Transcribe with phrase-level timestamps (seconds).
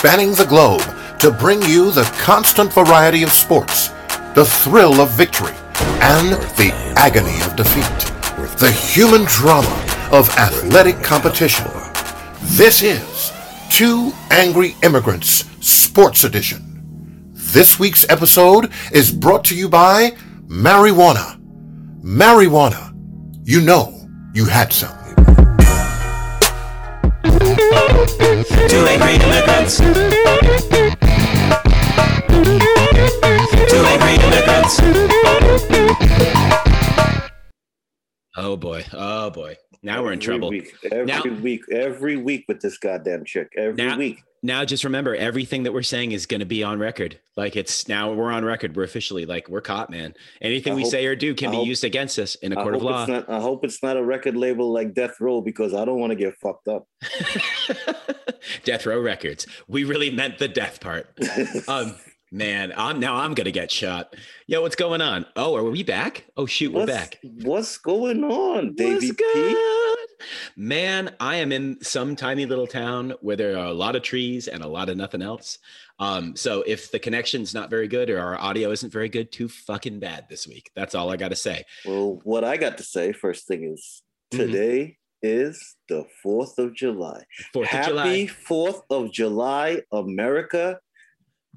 [0.00, 0.80] spanning the globe
[1.18, 3.88] to bring you the constant variety of sports,
[4.34, 5.52] the thrill of victory,
[6.00, 7.84] and the agony of defeat,
[8.58, 9.68] the human drama
[10.10, 11.66] of athletic competition.
[12.56, 13.30] This is
[13.68, 16.62] Two Angry Immigrants Sports Edition.
[17.34, 20.12] This week's episode is brought to you by
[20.46, 21.38] marijuana.
[22.02, 22.90] Marijuana.
[23.44, 24.96] You know you had some.
[28.70, 29.78] Two angry immigrants.
[29.78, 29.84] Two
[33.92, 34.74] angry immigrants.
[38.36, 38.84] Oh boy.
[38.92, 39.56] Oh boy.
[39.82, 40.50] Now we're in Every trouble.
[40.50, 43.48] Week, every Now- week, every week with this goddamn chick.
[43.56, 44.22] Every Now- week.
[44.42, 47.20] Now just remember everything that we're saying is going to be on record.
[47.36, 48.74] Like it's now we're on record.
[48.74, 50.14] We're officially like we're caught, man.
[50.40, 52.54] Anything I we hope- say or do can I be hope- used against us in
[52.54, 53.04] a I court of law.
[53.04, 56.12] not, I hope it's not a record label like Death Row because I don't want
[56.12, 56.86] to get fucked up.
[58.64, 59.46] death row records.
[59.68, 61.08] We really meant the death part.
[61.68, 61.96] Um
[62.32, 64.14] man, I'm now I'm going to get shot.
[64.46, 65.26] Yo, what's going on?
[65.36, 66.24] Oh, are we back?
[66.36, 67.18] Oh shoot, we're back.
[67.22, 69.24] What's going on, Davey P?
[70.56, 74.48] Man, I am in some tiny little town where there are a lot of trees
[74.48, 75.58] and a lot of nothing else.
[75.98, 79.48] Um, so if the connection's not very good or our audio isn't very good, too
[79.48, 80.70] fucking bad this week.
[80.74, 81.64] That's all I got to say.
[81.84, 84.38] Well, what I got to say first thing is Mhm.
[84.38, 87.24] today is the 4th of July.
[87.52, 90.80] Fourth of Happy July 4th of July, America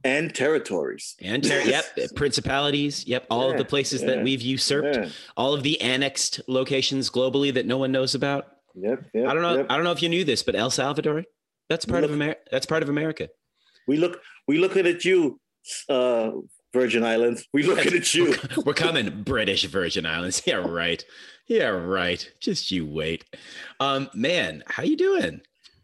[0.04, 1.16] and territories.
[1.22, 3.08] and ter- yep, principalities.
[3.08, 5.10] Yep, all of the places yeah, that we've usurped, Yeah.
[5.38, 8.53] all of the annexed locations globally that no one knows about.
[8.76, 9.58] Yep, yep, I don't know.
[9.58, 9.68] yep.
[9.70, 11.24] I don't know if you knew this, but El Salvador,
[11.70, 12.40] that's part of America.
[12.52, 13.30] That's part of America.
[13.88, 15.40] We look we looking at you,
[15.90, 16.32] uh,
[16.74, 17.48] Virgin Islands.
[17.54, 18.36] We looking at you.
[18.66, 20.42] We're coming, British Virgin Islands.
[20.48, 21.04] Yeah, right.
[21.48, 22.28] Yeah, right.
[22.40, 23.26] Just you wait.
[23.80, 25.42] Um, man, how you doing?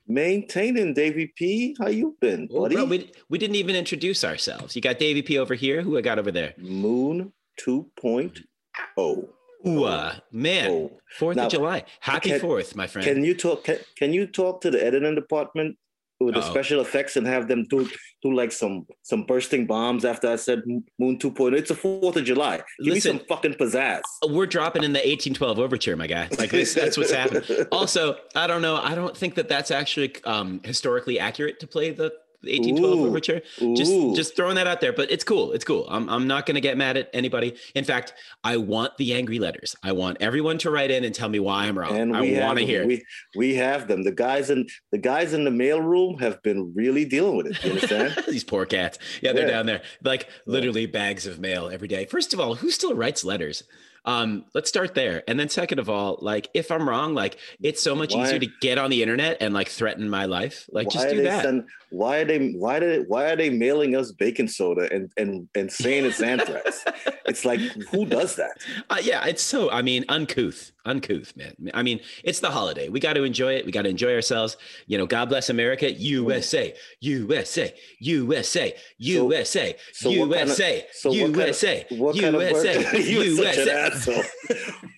[0.07, 1.75] Maintaining Davey P.
[1.79, 4.75] How you been, Well, bro, we, we didn't even introduce ourselves.
[4.75, 5.81] You got Davey P over here.
[5.83, 6.53] Who I got over there?
[6.57, 9.27] Moon 2.0.
[9.67, 10.91] Ooh, uh, man, Oh.
[11.17, 11.83] Fourth Now, of July.
[11.99, 13.05] Happy can- Fourth, my friend.
[13.07, 13.63] Can you talk?
[13.65, 15.77] Can, can you talk to the editing department
[16.21, 16.49] with the Uh-oh.
[16.49, 17.89] special effects and have them do
[18.21, 21.53] do like some some bursting bombs after I said Moon 2.0?
[21.57, 22.57] It's the Fourth of July.
[22.83, 23.13] Give Listen.
[23.15, 24.01] me some fucking pizzazz.
[24.27, 26.29] We're dropping in the 1812 overture, my guy.
[26.37, 27.43] Like this, that's what's happening.
[27.71, 28.77] Also, I don't know.
[28.77, 32.13] I don't think that that's actually um, historically accurate to play the
[32.43, 33.07] 1812 Ooh.
[33.07, 33.41] overture.
[33.75, 34.15] Just, Ooh.
[34.15, 34.93] just throwing that out there.
[34.93, 35.51] But it's cool.
[35.51, 35.85] It's cool.
[35.89, 37.55] I'm, I'm not going to get mad at anybody.
[37.75, 38.13] In fact,
[38.43, 39.75] I want the angry letters.
[39.83, 41.95] I want everyone to write in and tell me why I'm wrong.
[41.95, 42.85] and I want to hear.
[42.85, 43.03] we
[43.35, 44.03] we have them.
[44.03, 47.63] The guys in the guys in the mail room have been really dealing with it.
[47.63, 48.23] You understand?
[48.27, 48.97] These poor cats.
[49.21, 49.51] Yeah, they're Yeah.
[49.51, 49.81] down there.
[50.03, 52.05] Like literally bags of mail every day.
[52.05, 53.63] First of all, who still writes letters?
[54.05, 55.23] Um, let's start there.
[55.27, 58.39] And then second of all, like if I'm wrong, like it's so much Why- easier
[58.39, 60.67] to get on the internet and like threaten my life.
[60.71, 61.43] Like just do that.
[61.43, 65.49] send- why are they why did why are they mailing us baking soda and and
[65.55, 66.85] and saying it's anthrax?
[67.25, 68.51] it's like who does that?
[68.91, 69.69] Uh, yeah, it's so.
[69.69, 71.53] I mean, uncouth, uncouth, man.
[71.75, 72.89] I mean, it's the holiday.
[72.89, 73.65] We got to enjoy it.
[73.65, 74.57] We got to enjoy ourselves.
[74.87, 81.09] You know, God bless America, USA, USA, USA, USA, so what kind of- USA, So
[81.09, 83.88] what kind of- USA, what kind of USA, bar- You're such an USA.
[83.93, 84.23] asshole.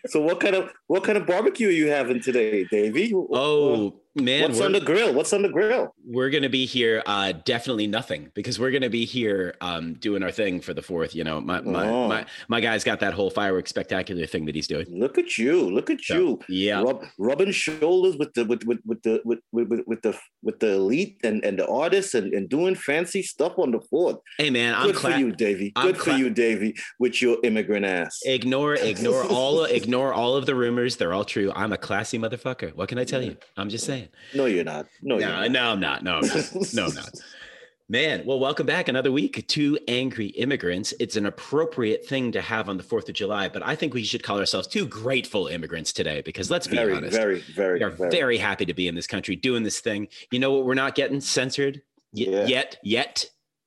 [0.07, 3.13] so what kind of what kind of barbecue are you having today, Davey?
[3.15, 5.13] Oh man, what's on the grill?
[5.13, 5.93] What's on the grill?
[6.05, 7.01] we're gonna be here.
[7.05, 11.15] Uh, definitely nothing because we're gonna be here um, doing our thing for the fourth.
[11.15, 12.07] You know, my my Oh.
[12.07, 14.85] my my guy's got that whole fireworks spectacular thing that he's doing.
[14.89, 15.69] Look at you!
[15.69, 16.39] Look at So, you!
[16.49, 16.81] yeah.
[16.81, 20.71] Rub, rubbing shoulders with the with with, with the with, with, with, the with the
[20.73, 24.17] elite and, and the artists and, and doing fancy stuff on the fourth.
[24.37, 25.71] Hey man, I'm Good for cla- you, Davey.
[25.75, 28.19] I'm Good for cla- you, Davey, with your immigrant ass.
[28.25, 30.97] Ignore, ignore all, ignore all of the rumors.
[30.97, 31.51] They're all true.
[31.55, 32.75] I'm a classy motherfucker.
[32.75, 33.37] What can I tell you?
[33.55, 34.00] I'm just saying.
[34.33, 34.87] No, you're not.
[35.01, 35.51] No, you're No, not.
[35.51, 36.03] no, I'm not.
[36.03, 36.73] No, I'm not.
[36.73, 37.09] no, I'm not.
[37.89, 38.87] Man, well, welcome back.
[38.87, 39.45] Another week.
[39.49, 40.93] Two angry immigrants.
[40.97, 44.03] It's an appropriate thing to have on the Fourth of July, but I think we
[44.05, 47.11] should call ourselves two grateful immigrants today because let's be Very, honest.
[47.17, 48.09] very, very, we are very.
[48.11, 50.07] very happy to be in this country doing this thing.
[50.31, 50.65] You know what?
[50.65, 51.81] We're not getting censored
[52.13, 52.45] y- Yeah.
[52.45, 53.25] yet, yet,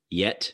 [0.09, 0.53] yet.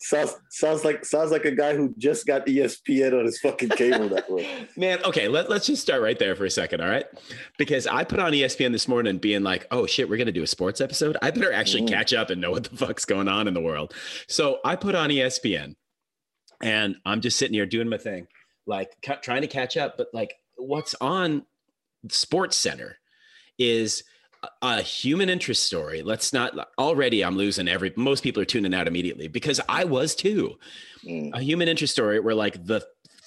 [0.00, 4.08] Sounds, sounds like sounds like a guy who just got ESPN on his fucking cable
[4.14, 4.44] network.
[4.76, 7.04] Man, okay, let, let's just start right there for a second, all right?
[7.58, 10.46] Because I put on ESPN this morning being like, oh shit, we're to do a
[10.46, 11.16] sports episode.
[11.20, 11.88] I better actually Mm.
[11.88, 13.92] catch up and know what the fuck's going on in the world.
[14.28, 15.74] So I put on ESPN
[16.62, 18.28] and I'm just sitting here doing my thing,
[18.66, 19.96] like ca- trying to catch up.
[19.98, 21.44] But like, what's on
[22.08, 22.98] Sports Center
[23.58, 24.04] is
[24.62, 26.02] a- human interest story.
[26.02, 27.24] Let's not already.
[27.24, 27.92] I'm losing every.
[27.96, 30.56] Most people are tuning out immediately because I was too.
[31.04, 31.34] Mm.
[31.34, 32.84] A human interest story where like the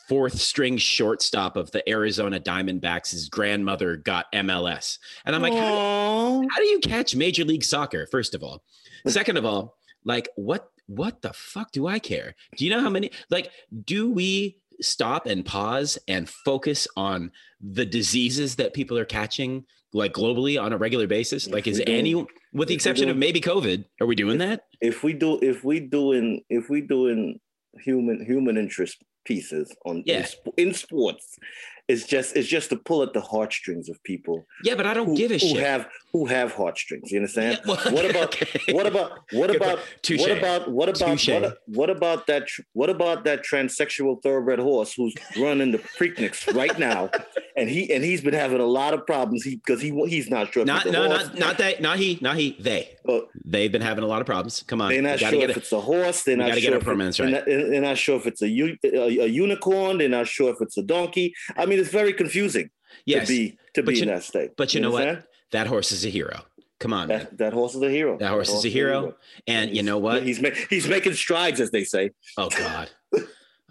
[0.08, 6.42] fourth string shortstop of the Arizona Diamondbacks, his grandmother got MLS, and I'm like, how,
[6.50, 8.08] how do you catch Major League Soccer?
[8.08, 8.64] First of all,
[9.08, 12.36] second of all, like what what the fuck do I care?
[12.58, 13.52] Do you know how many like
[13.86, 17.32] do we stop and pause and focus on
[17.62, 21.48] the diseases that people are catching like globally on a regular basis?
[21.48, 22.16] If Like is do- any
[22.54, 24.66] with the exception do- of maybe COVID, are we doing that?
[24.82, 27.40] if we do if we doing if we doing
[27.80, 30.26] human human interest pieces on Yeah.
[30.58, 31.38] in, in sports
[31.88, 35.08] it's just it's just to pull at the heartstrings of people Yeah, but I don't
[35.08, 35.58] who, give a who shit.
[35.60, 38.74] have who have heartstrings you understand Yeah, well, what about okay.
[38.74, 39.80] what about what about.
[40.08, 45.14] What about what about what, what about that what about that transsexual thoroughbred horse who's
[45.38, 47.10] running the Preakness right now
[47.56, 50.52] and he and he's been having a lot of problems he because he he's not
[50.54, 51.28] sure if Not it's no horse.
[51.28, 54.28] not not that not he not he they Oh, they've been having a lot of
[54.28, 54.64] problems.
[54.68, 55.58] Come on, They're not sure if it.
[55.58, 56.22] it's a horse.
[56.22, 57.32] They're not gotta get sure our if pronouns it- right.
[57.46, 59.98] They're not, they're not sure if it's a unicorn.
[59.98, 61.34] They're not sure if it's a donkey.
[61.58, 62.70] I mean, it's very confusing
[63.06, 64.52] Yes, to be to But be in that state.
[64.58, 65.26] but you know what?
[65.52, 66.42] that horse is a hero.
[66.80, 67.20] Come on, man.
[67.20, 68.18] That, that horse is a hero.
[68.18, 69.16] That horse is a hero.
[69.48, 70.24] And you know what?
[70.24, 72.12] He's ma- he's making strides, as they say.
[72.38, 72.90] Oh God.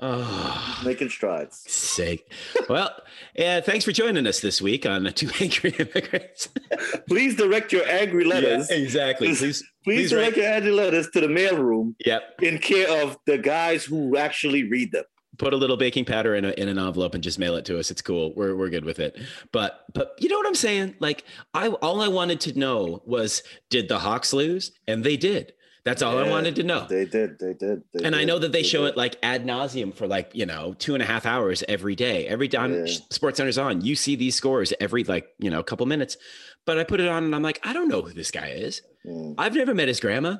[0.02, 1.62] Oh, Making strides.
[1.70, 2.32] sake.
[2.70, 2.90] Well.
[3.36, 6.48] Thanks for joining us this week on the Two Angry Immigrants.
[7.08, 8.70] Please direct your angry letters.
[8.70, 9.28] Yeah, exactly.
[9.28, 10.42] Please, Please please direct write.
[10.44, 12.22] your angry letters to the mailroom Yep.
[12.42, 15.04] in care of the guys who actually read them.
[15.40, 17.78] Put a little baking powder in, a, in an envelope and just mail it to
[17.78, 17.90] us.
[17.90, 18.34] It's cool.
[18.36, 19.18] We're we're good with it.
[19.52, 20.96] But but you know what I'm saying?
[21.00, 24.72] Like I all I wanted to know was did the Hawks lose?
[24.86, 25.54] And they did.
[25.82, 26.86] That's all I wanted to know.
[26.86, 27.38] They did.
[27.38, 27.82] They did.
[27.94, 28.90] they and I know that they show did.
[28.90, 32.26] it like ad nauseum for like you know two and a half hours every day.
[32.28, 32.92] Every time Yeah.
[33.08, 36.18] Sports Center's on, you see these scores every like you know a couple minutes.
[36.66, 38.82] But I put it on and I'm like, I don't know who this guy is.
[39.06, 39.36] Mm.
[39.38, 40.36] I've never met his grandma.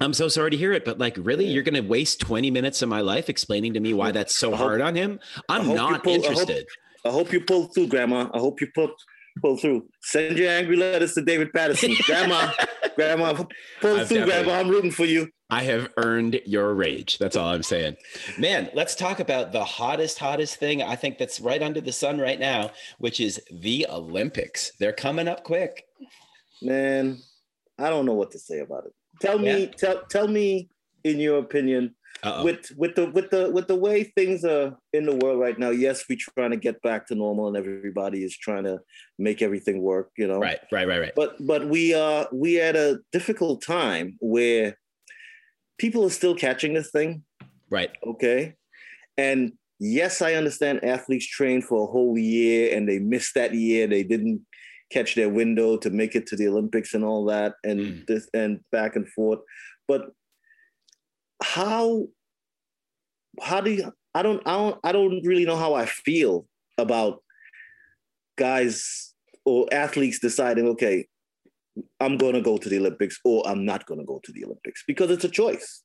[0.00, 2.82] I'm so sorry to hear it, but like, really, you're going to waste 20 minutes
[2.82, 5.20] of my life explaining to me why that's so hope- hard on him?
[5.48, 6.66] I'm not pull- I hope- interested.
[7.04, 8.28] I hope you pull through, Grandma.
[8.34, 8.90] I hope you pull
[9.40, 9.86] pull through.
[10.00, 12.50] Send your angry letters to David Patterson, Grandma.
[12.96, 13.44] Grandma,
[13.80, 14.54] pull I've through, Grandma.
[14.54, 15.28] I'm rooting for you.
[15.50, 17.18] I have earned your rage.
[17.18, 17.96] That's all I'm saying.
[18.38, 22.18] Man, let's talk about the hottest, hottest thing I think that's right under the sun
[22.18, 24.72] right now, which is the Olympics.
[24.80, 25.84] They're coming up quick.
[26.62, 27.18] Man,
[27.78, 28.94] I don't know what to say about it.
[29.20, 29.70] Tell me, Yeah.
[29.76, 30.68] tell tell me,
[31.04, 32.44] in your opinion, Uh-oh.
[32.44, 35.70] with with the with the with the way things are in the world right now.
[35.70, 38.80] Yes, we're trying to get back to normal, and everybody is trying to
[39.18, 40.10] make everything work.
[40.16, 41.12] You know, right, right, right, right.
[41.14, 44.76] but but we are we at a difficult time where
[45.78, 47.22] people are still catching this thing
[47.68, 47.90] Right.
[48.06, 48.54] okay
[49.18, 53.86] and yes i understand athletes train for a whole year and they missed that year
[53.86, 54.40] they didn't
[54.92, 58.06] catch their window to make it to the olympics and all that and Mm.
[58.06, 59.40] this and back and forth
[59.88, 60.10] but
[61.42, 62.06] how
[63.42, 66.46] how do you i don't i don't i don't really know how i feel
[66.78, 67.22] about
[68.38, 71.06] guys or athletes deciding okay
[72.00, 74.44] i'm going to go to the olympics or i'm not going to go to the
[74.44, 75.82] olympics because it's a choice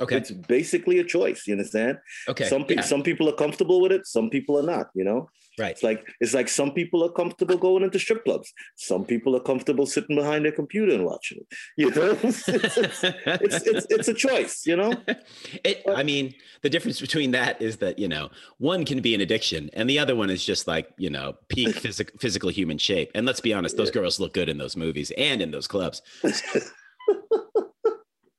[0.00, 0.16] Okay.
[0.16, 2.44] it's basically a choice you understand Okay.
[2.44, 2.88] some people Yeah.
[2.88, 5.28] some people are comfortable with it some people are not you know
[5.58, 5.72] Right.
[5.72, 9.40] it's like it's like some people are comfortable going into strip clubs some people are
[9.40, 14.08] comfortable sitting behind their computer and watching it you know it's, it's, it's, it's, it's
[14.08, 14.92] a choice you know
[15.64, 19.20] it, I mean, the difference between that is that, you know, one can be an
[19.20, 23.10] addiction and the other one is just like, you know, peak physical, physical human shape.
[23.14, 26.00] And let's be honest, those girls look good in those movies and in those clubs.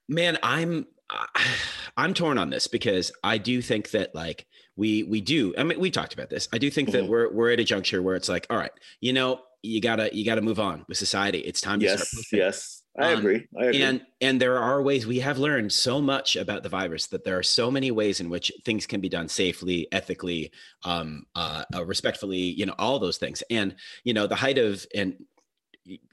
[0.08, 0.88] Man, I'm,
[1.98, 5.80] I'm torn on this because I do think that like we, we do, I mean,
[5.80, 6.48] we talked about this.
[6.54, 7.08] I do think that Mhm.
[7.10, 10.26] we're, we're at a juncture where it's like, all right, you know, you gotta, you
[10.26, 11.40] gotta move on with society.
[11.40, 14.82] It's time to start yes yes i Um, agree i agree and and there are
[14.82, 18.20] ways we have learned so much about the virus that there are so many ways
[18.20, 20.52] in which things can be done safely ethically
[20.84, 24.86] um uh, uh respectfully you know all those things and you know the height of
[24.94, 25.16] and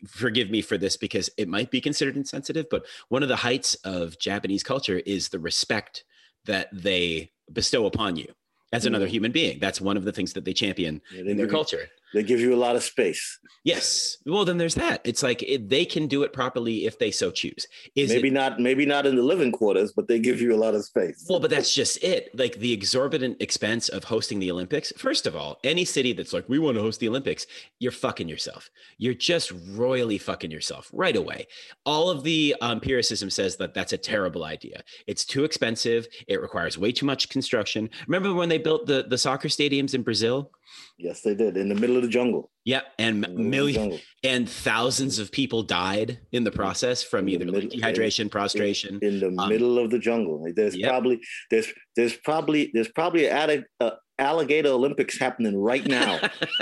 [0.06, 3.74] forgive me for this because it might be considered insensitive but one of the heights
[3.84, 6.04] of japanese culture is the respect
[6.46, 8.26] that they bestow upon you
[8.72, 9.10] as another Mm.
[9.10, 9.58] human being.
[9.58, 12.56] That's one of the things that they champion in their culture They give you a
[12.56, 13.38] lot of space.
[13.64, 14.16] Yes.
[14.24, 15.02] Well, then there's that.
[15.04, 17.66] It's like it, they can do it properly if they so choose.
[17.94, 20.56] Is maybe it, not maybe not in the living quarters, but they give you a
[20.56, 21.26] lot of space.
[21.28, 22.30] well, but that's just it.
[22.34, 24.92] Like the exorbitant expense of hosting the Olympics.
[24.96, 27.46] First of all, any city that's like, we want to host the Olympics,
[27.78, 28.70] you're fucking yourself.
[28.96, 31.46] You're just royally fucking yourself right away.
[31.84, 34.82] All of the um, empiricism says that that's a terrible idea.
[35.06, 36.06] It's too expensive.
[36.26, 37.90] It requires way too much construction.
[38.06, 40.52] Remember when they built the, the soccer stadiums in Brazil?
[40.98, 42.50] Yes, they did in the middle of the jungle.
[42.64, 44.00] Yeah, and In the middle of the million jungle.
[44.24, 48.30] and thousands of people died in the process from In the either like middle- dehydration,
[48.30, 48.98] prostration.
[49.02, 50.44] in the Um, middle of the jungle.
[50.54, 50.88] There's Yep.
[50.90, 51.20] probably
[51.50, 56.18] there's there's probably there's probably an uh, alligator Olympics happening right now.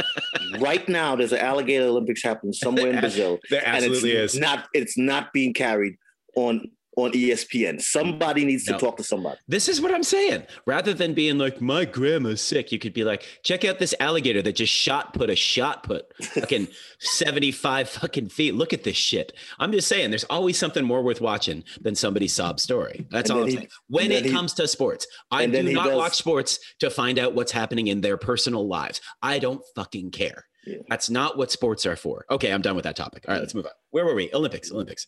[0.61, 4.41] right now, there's an alligator Olympics happening somewhere in Brazil, there and absolutely it's is.
[4.41, 5.95] not it's not being carried
[6.37, 7.81] on on ESPN.
[7.81, 8.73] Somebody needs No.
[8.75, 9.39] to talk to somebody.
[9.47, 10.45] This is what I'm saying.
[10.67, 14.41] Rather than being like, my grandma's sick, you could be like, check out this alligator
[14.43, 18.55] that just shot put a shot put fucking 75 fucking feet.
[18.55, 19.33] Look at this shit.
[19.59, 23.07] I'm just saying, there's always something more worth watching than somebody's sob story.
[23.11, 23.69] That's all I'm he- saying.
[23.89, 27.35] When it he- comes to sports, I do not does- watch sports to find out
[27.35, 29.01] what's happening in their personal lives.
[29.23, 30.45] I don't fucking care.
[30.67, 30.79] Yeah.
[30.89, 32.25] That's not what sports are for.
[32.29, 33.25] Okay, I'm done with that topic.
[33.29, 33.73] All right, let's move on.
[33.91, 34.31] Where were we?
[34.35, 35.07] Olympics, Olympics.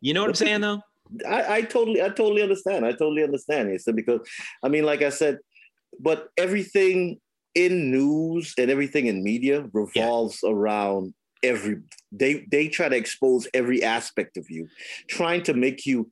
[0.00, 0.80] You know what I'm saying though?
[1.28, 2.84] I, I totally, I totally understand.
[2.86, 3.70] I totally understand.
[3.70, 4.20] It's because,
[4.62, 5.38] I mean, like I said,
[6.00, 7.20] but everything
[7.54, 11.76] in news and everything in media revolves around every.
[12.10, 14.68] They they try to expose every aspect of you,
[15.08, 16.10] trying to make you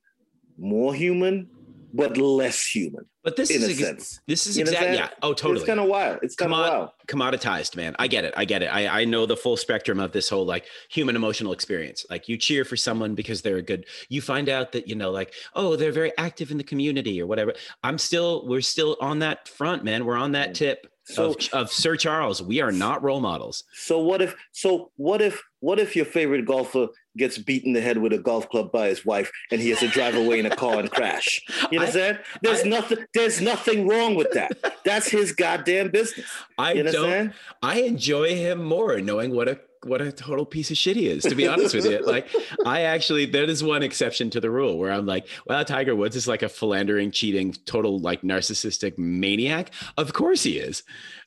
[0.59, 1.49] more human
[1.93, 4.21] but less human But this is a sense.
[4.27, 5.11] this is exactly yeah.
[5.23, 5.57] Oh, totally.
[5.59, 6.19] It's kind of wild.
[6.23, 6.79] It's kind of Come on.
[6.79, 6.91] wild.
[7.07, 7.95] commoditized, man.
[7.99, 8.35] I get it.
[8.37, 8.67] I get it.
[8.67, 12.05] I, I know the full spectrum of this whole like human emotional experience.
[12.11, 15.11] Like you cheer for someone because they're a good, you find out that, you know,
[15.11, 17.53] like, oh, they're very active in the community or whatever.
[17.85, 20.05] I'm still, we're still on that front, man.
[20.05, 20.55] We're on that mm.
[20.55, 22.43] tip So of, of Sir Charles.
[22.43, 23.65] We are not role models.
[23.75, 27.81] So what if so what if what if your favorite golfer gets beat in the
[27.81, 30.47] head with a golf club by his wife and he has to drive away in
[30.47, 31.40] a car and crash?
[31.71, 32.19] You know what I'm saying?
[32.42, 34.52] There's I- nothing there's nothing wrong with that.
[34.85, 36.26] That's his goddamn business.
[36.59, 37.33] I You don't, understand?
[37.62, 41.25] I enjoy him more knowing what a what a total piece of shit he is,
[41.25, 41.99] to be honest with you.
[42.07, 42.28] Like
[42.64, 46.14] I actually there is one exception to the rule where I'm like, well, Tiger Woods
[46.14, 49.73] is like a philandering, cheating, total like narcissistic maniac.
[49.97, 50.85] Of course he is.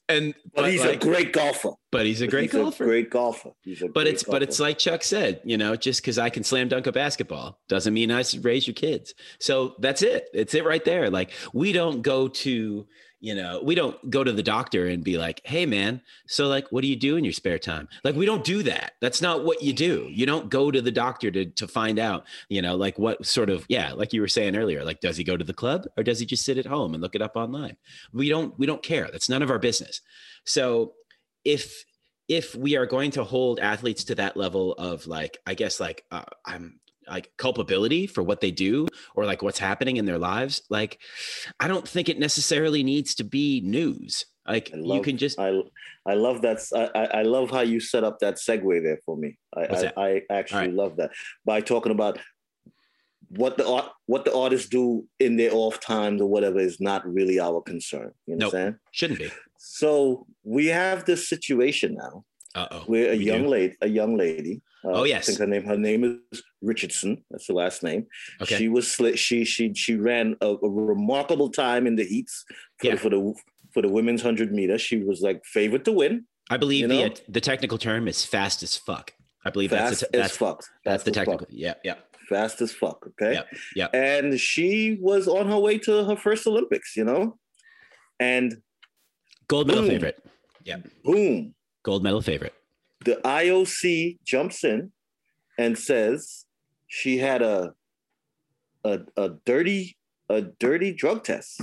[0.08, 1.72] And But he's like, a great golfer.
[1.92, 2.84] but he's a great he's golfer.
[2.84, 3.52] A great golfer.
[3.64, 6.44] He's a but it's but it's like Chuck said, you know, just because I can
[6.44, 9.16] slam dunk a basketball doesn't mean I should raise your kids.
[9.40, 10.28] So that's it.
[10.34, 11.10] It's it right there.
[11.10, 12.86] Like we don't go to,
[13.20, 16.72] you know, we don't go to the doctor and be like, hey man, so like
[16.72, 17.88] what do you do in your spare time?
[18.04, 18.94] Like we don't do that.
[19.02, 20.08] That's not what you do.
[20.12, 23.50] You don't go to the doctor to to find out, you know, like what sort
[23.50, 26.04] of yeah, like you were saying earlier, like does he go to the club or
[26.04, 27.78] does he just sit at home and look it up online?
[28.14, 29.10] We don't we don't care.
[29.12, 30.02] That's none of our business.
[30.44, 30.94] So
[31.44, 31.86] if
[32.28, 36.04] if we are going to hold athletes to that level of like i guess like
[36.12, 40.62] uh, i'm like culpability for what they do or like what's happening in their lives
[40.70, 41.00] like
[41.60, 45.62] i don't think it necessarily needs to be news like I you can just I
[46.06, 46.60] I love that.
[47.16, 49.38] I love how you set up that segue there for me.
[49.56, 49.94] I I.
[49.98, 50.76] I actually All right.
[50.76, 51.12] love that
[51.46, 52.20] by talking about
[53.30, 57.12] what the art what the artists do in their off times or whatever is not
[57.12, 58.12] really our concern.
[58.28, 58.54] You know Nope.
[58.54, 58.76] understand?
[58.92, 63.50] shouldn't be So we have this situation now uh-oh where a We young do?
[63.50, 64.62] lady, a young lady.
[64.86, 65.64] Uh, Oh, I think her name.
[65.66, 67.24] Her name is Richardson.
[67.32, 68.06] That's the last name.
[68.42, 72.46] okay She was sli- she she she ran a, a remarkable time in the heats
[72.80, 72.92] for, Yeah.
[72.96, 73.34] the, for the
[73.74, 74.78] for the women's hundred meter.
[74.78, 76.26] She was like favored to win.
[76.52, 77.06] i believe you the know?
[77.08, 79.06] uh, the technical term is fast as fuck
[79.46, 80.60] i believe Fast that's as the, that's fuck.
[80.86, 81.26] that's the as fuck.
[81.26, 81.96] technical yeah yeah
[82.30, 83.00] Fast as fuck.
[83.12, 83.34] Okay.
[83.34, 83.44] Yeah,
[83.76, 83.90] yep.
[83.94, 86.96] And she was on her way to her first Olympics.
[86.98, 87.38] You know,
[88.20, 88.48] and
[89.48, 89.92] gold medal Boom.
[89.92, 90.18] favorite
[90.64, 90.78] Yeah.
[91.04, 92.54] boom, gold medal favorite
[93.06, 94.92] the IOC jumps in
[95.58, 96.46] and says
[96.88, 97.74] she had a
[98.84, 99.98] a, a dirty
[100.30, 101.62] a dirty drug test,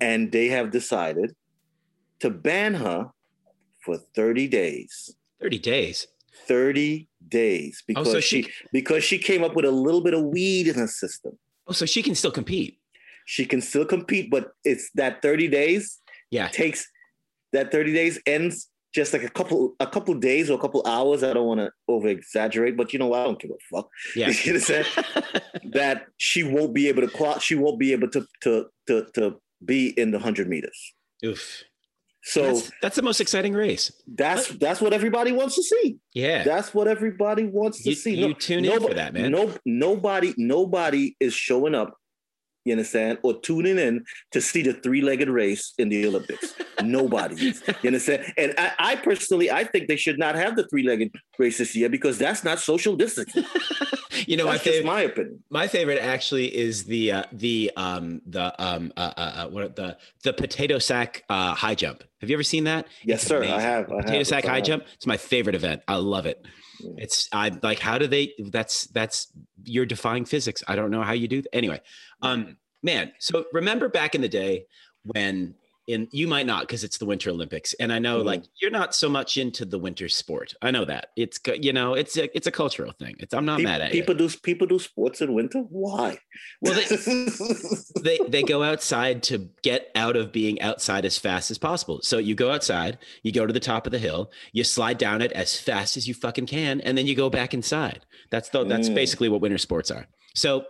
[0.00, 1.34] and they have decided
[2.20, 3.10] to ban her
[3.84, 5.14] for thirty days.
[5.40, 6.06] 30 days
[6.48, 10.14] 30 days because Oh, so she, she- because she came up with a little bit
[10.14, 11.38] of weed in her system.
[11.68, 12.78] oh so she can still compete
[13.26, 16.00] She can still compete, but it's that 30 days
[16.30, 16.86] yeah takes
[17.52, 21.22] that 30 days ends just like a couple a couple days or a couple hours.
[21.22, 23.20] I don't want to over exaggerate, but you know what?
[23.20, 23.88] I don't give a fuck.
[24.16, 24.86] yeah You understand?
[25.72, 29.36] that she won't be able to qual- she won't be able to to to to
[29.64, 30.78] be in the 100 meters.
[31.24, 31.62] oof
[32.22, 33.84] So that's, that's the most exciting race
[34.22, 35.98] that's that's what everybody wants to see.
[36.14, 38.14] yeah That's what everybody wants to You- see.
[38.16, 39.30] you tune in for that, man.
[39.32, 41.90] No, nobody, nobody is showing up.
[42.66, 46.52] You understand, or tuning in to see the three-legged race in the Olympics.
[46.82, 47.62] Nobody is.
[47.82, 48.32] You understand?
[48.36, 51.88] And I, I personally, I think they should not have the three-legged race this year
[51.88, 53.44] because that's not social distancing.
[54.26, 55.44] you know, my That's just favorite, my opinion.
[55.50, 59.96] my favorite actually is the uh, the um the um uh, uh, uh what the
[60.24, 62.02] the potato sack uh, high jump.
[62.20, 62.86] Have you ever seen that?
[63.04, 63.42] Yes, It's sir.
[63.44, 63.84] I have.
[63.90, 64.26] I potato have.
[64.26, 64.84] sack high jump.
[64.94, 65.82] It's my favorite event.
[65.86, 66.44] I love it.
[66.80, 66.92] Yeah.
[66.98, 69.28] It's I like how do they that's that's
[69.64, 70.62] you're defying physics.
[70.68, 71.54] I don't know how you do that.
[71.54, 71.80] Anyway,
[72.22, 74.66] um man, so remember back in the day
[75.04, 75.54] when
[75.86, 78.24] in you might not because it's the winter olympics and i know Mhm.
[78.24, 81.94] like you're not so much into the winter sport i know that it's you know
[81.94, 84.28] it's a it's a cultural thing it's i'm not People, mad at you people do
[84.42, 85.60] people do sports in winter.
[85.60, 86.18] Why?
[86.60, 86.74] Well,
[88.02, 92.00] they they go outside to get out of being outside as fast as possible.
[92.02, 95.22] So you go outside, you go to the top of the hill, you slide down
[95.22, 98.04] it as fast as you fucking can, and then you go back inside.
[98.30, 98.94] That's the that's Mm.
[98.94, 100.06] basically what winter sports are.
[100.34, 100.60] So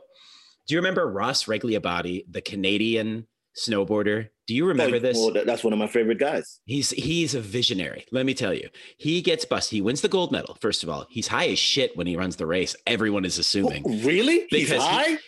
[0.66, 3.26] do you remember Ross Rebagliati, the Canadian
[3.58, 4.28] snowboarder?
[4.46, 5.18] Do you remember this?
[5.44, 6.60] That's one of my favorite guys.
[6.66, 8.06] He's he's a visionary.
[8.12, 8.68] Let me tell you.
[8.98, 9.74] He gets busted.
[9.76, 10.56] He wins the gold medal.
[10.60, 12.76] First of all, he's high as shit when he runs the race.
[12.86, 13.82] Everyone is assuming.
[13.86, 14.46] Oh, really?
[14.50, 15.04] He's Because he- high.
[15.06, 15.20] People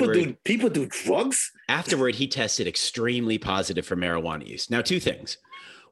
[0.00, 1.50] Afterward, do people do drugs.
[1.68, 5.38] afterward he tested extremely positive for marijuana use now two things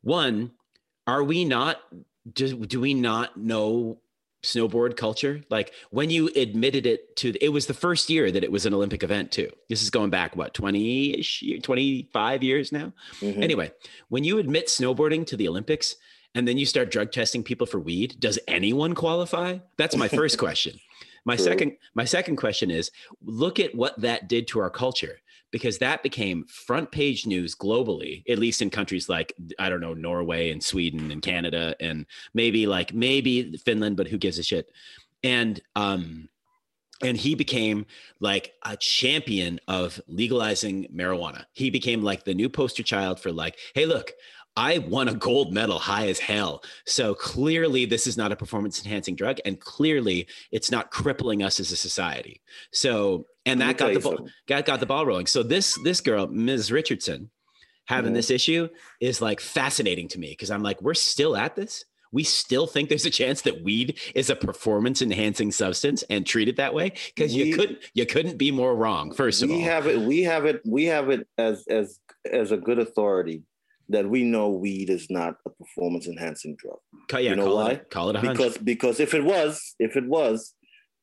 [0.02, 0.50] one
[1.06, 1.76] are we not
[2.32, 4.00] do, do we not know
[4.42, 8.50] snowboard culture like when you admitted it to it was the first year that it
[8.50, 9.50] was an olympic event too.
[9.68, 12.92] This is going back what 20 25 years now?
[13.20, 13.42] Mhm.
[13.42, 13.70] anyway
[14.08, 15.96] when you admit snowboarding to the olympics
[16.34, 19.58] and then you start drug testing people for weed does anyone qualify?
[19.76, 20.80] That's my first question
[21.24, 21.44] my True.
[21.44, 22.90] second my second question is
[23.22, 25.18] look at what that did to our culture
[25.50, 29.94] because that became front page news globally at least in countries like i don't know
[29.94, 34.70] norway and sweden and canada and maybe like maybe finland but who gives a shit
[35.22, 36.28] and um
[37.02, 37.86] and he became
[38.20, 43.58] like a champion of legalizing marijuana he became like the new poster child for like
[43.74, 44.12] hey look
[44.56, 46.62] I won a gold medal high as hell.
[46.84, 49.38] So clearly, this is not a performance enhancing drug.
[49.44, 52.40] And clearly, it's not crippling us as a society.
[52.72, 55.26] So, and that got the ball, got, got the ball rolling.
[55.26, 56.72] So this this girl, Ms.
[56.72, 57.30] Richardson,
[57.86, 58.16] having Mhm.
[58.16, 58.68] this issue
[59.00, 61.84] is like fascinating to me because I'm like, we're still at this.
[62.12, 66.48] We still think there's a chance that weed is a performance enhancing substance and treat
[66.48, 69.12] it that way because you couldn't you couldn't be more wrong.
[69.14, 70.00] First of we all, we have it.
[70.00, 70.60] We have it.
[70.66, 73.44] We have it as as as a good authority
[73.90, 76.78] that we know weed is not a performance enhancing drug.
[77.12, 77.70] Yeah, you know call why?
[77.72, 78.36] it call it a hunch.
[78.38, 80.54] Because because if it was if it was,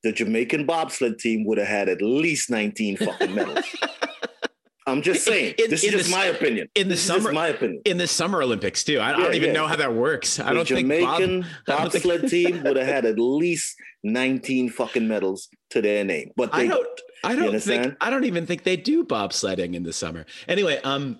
[0.02, 3.64] the Jamaican bobsled team would have had at least nineteen fucking medals.
[4.86, 5.54] I'm just saying.
[5.58, 6.68] In- this in is just the- my opinion.
[6.74, 7.82] in the This is summer- my opinion.
[7.84, 8.98] in the Summer Olympics too.
[8.98, 9.52] I, I don't even yeah.
[9.60, 10.40] know how that works.
[10.40, 13.76] I the don't think Bob, Jamaican don't think- bobsled team would have had at least
[14.04, 16.30] 19 fucking medals to their name.
[16.36, 16.88] But I don't.
[17.22, 17.96] I don't think.
[18.00, 20.24] I don't even think they do bobsledding in the summer.
[20.46, 21.18] Anyway, um,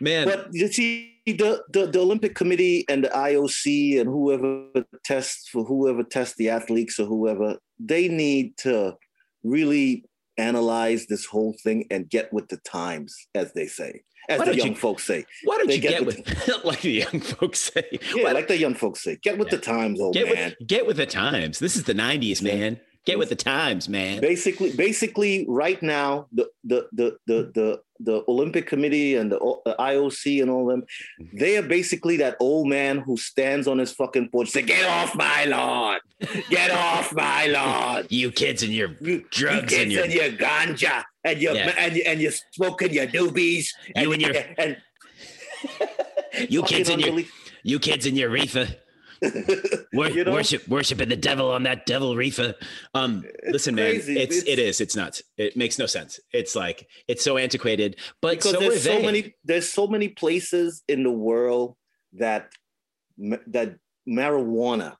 [0.00, 4.66] man, But you see, the, the the Olympic Committee and the IOC and whoever
[5.04, 8.96] tests for whoever tests the athletes or whoever, they need to
[9.42, 10.04] really
[10.36, 14.68] analyze this whole thing and get with the times, as they say, as the young
[14.70, 15.24] you- folks say.
[15.44, 17.84] why don't they you get get with- with, like the young folks say?
[18.14, 19.58] Yeah, Why- like the young folks say, get with Yeah.
[19.58, 20.54] the times, old get man.
[20.58, 21.58] with get with the times.
[21.58, 22.80] This is the '90s, man.
[23.06, 24.20] Get with the times, man.
[24.20, 29.38] basically basically right now the the the the the, the olympic committee and the,
[29.78, 30.82] ioc and all them
[31.20, 31.38] Mm-hmm.
[31.38, 35.14] they are basically that old man who stands on his fucking porch say get off
[35.14, 35.98] my lawn
[36.50, 40.30] get off my lawn You kids and your you Drugs you and your- and your
[40.30, 41.74] ganja and your Yeah.
[41.78, 44.76] and, and you're smoking your doobies You and your- and
[46.48, 47.20] you kids and your
[47.62, 48.66] you kids and your reefer.
[48.66, 48.76] Wor-
[49.92, 50.32] You know?
[50.32, 52.54] worship worshiping the devil on that devil reefer.
[52.94, 55.22] Um, listen, man, it's, It's- it is it's nuts.
[55.36, 56.20] It makes no sense.
[56.32, 59.02] It's like it's so antiquated, but because so there's so they.
[59.06, 61.76] many there's so many places in the world
[62.14, 62.50] that
[63.46, 63.76] that
[64.08, 64.96] marijuana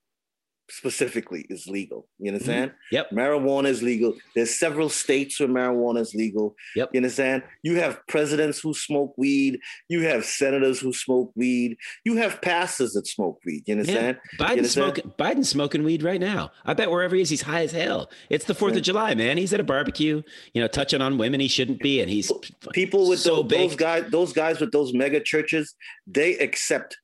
[0.70, 2.06] specifically is legal.
[2.18, 2.34] You mm-hmm.
[2.34, 2.72] understand?
[2.92, 3.10] Yep.
[3.10, 4.14] Marijuana is legal.
[4.34, 6.56] There's several states where marijuana is legal.
[6.76, 6.90] Yep.
[6.92, 7.42] You understand?
[7.62, 9.60] You have presidents who smoke weed.
[9.88, 11.76] You have senators who smoke weed.
[12.04, 13.64] You have pastors that smoke weed.
[13.66, 14.18] You understand?
[14.38, 14.70] Biden's understand?
[14.70, 16.50] smoking Biden's smoking weed right now.
[16.64, 18.10] I bet wherever he is, he's high as hell.
[18.30, 18.78] It's the Fourth Yeah.
[18.78, 19.36] of July, man.
[19.36, 20.22] He's at a barbecue,
[20.52, 22.32] you know, touching on women he shouldn't be, and he's
[22.72, 25.74] People with so tho- those guys, those guys with those mega churches,
[26.06, 26.96] they accept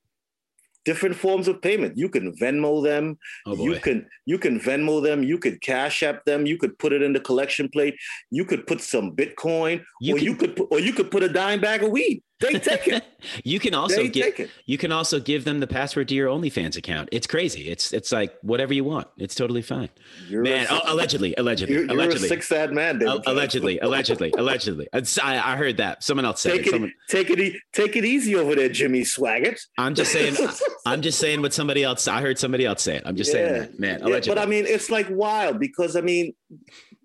[0.84, 1.96] different forms of payment.
[1.96, 3.18] You can Venmo them.
[3.46, 5.22] oh you can you can Venmo them.
[5.22, 6.46] You could Cash App them.
[6.46, 7.96] You could put it in the collection plate.
[8.30, 11.22] You could put some Bitcoin, You or can- you could put, or you could put
[11.22, 12.22] a dime bag of weed.
[12.40, 13.04] They take it.
[13.44, 16.76] you can also They get you can also give them the password to your OnlyFans
[16.76, 17.10] account.
[17.12, 17.68] It's crazy.
[17.68, 19.08] It's it's like whatever you want.
[19.18, 19.90] It's totally fine.
[20.26, 22.26] You're Man, a, oh, allegedly, allegedly, you're, you're allegedly.
[22.26, 22.98] a sick sad man.
[22.98, 24.88] David Al- allegedly, allegedly, allegedly.
[24.92, 25.02] I,
[25.52, 26.02] I heard that.
[26.02, 26.66] Someone else said Take it.
[26.66, 29.60] it, Someone, take it, e- take it easy over there, Jimmy Swaggart.
[29.76, 30.36] I'm just saying.
[30.86, 32.08] I'm just saying what somebody else.
[32.08, 33.02] I heard somebody else say it.
[33.04, 33.98] I'm just saying that, man.
[34.00, 34.34] Yeah, Allegedly.
[34.34, 36.32] but I mean, it's like wild because I mean,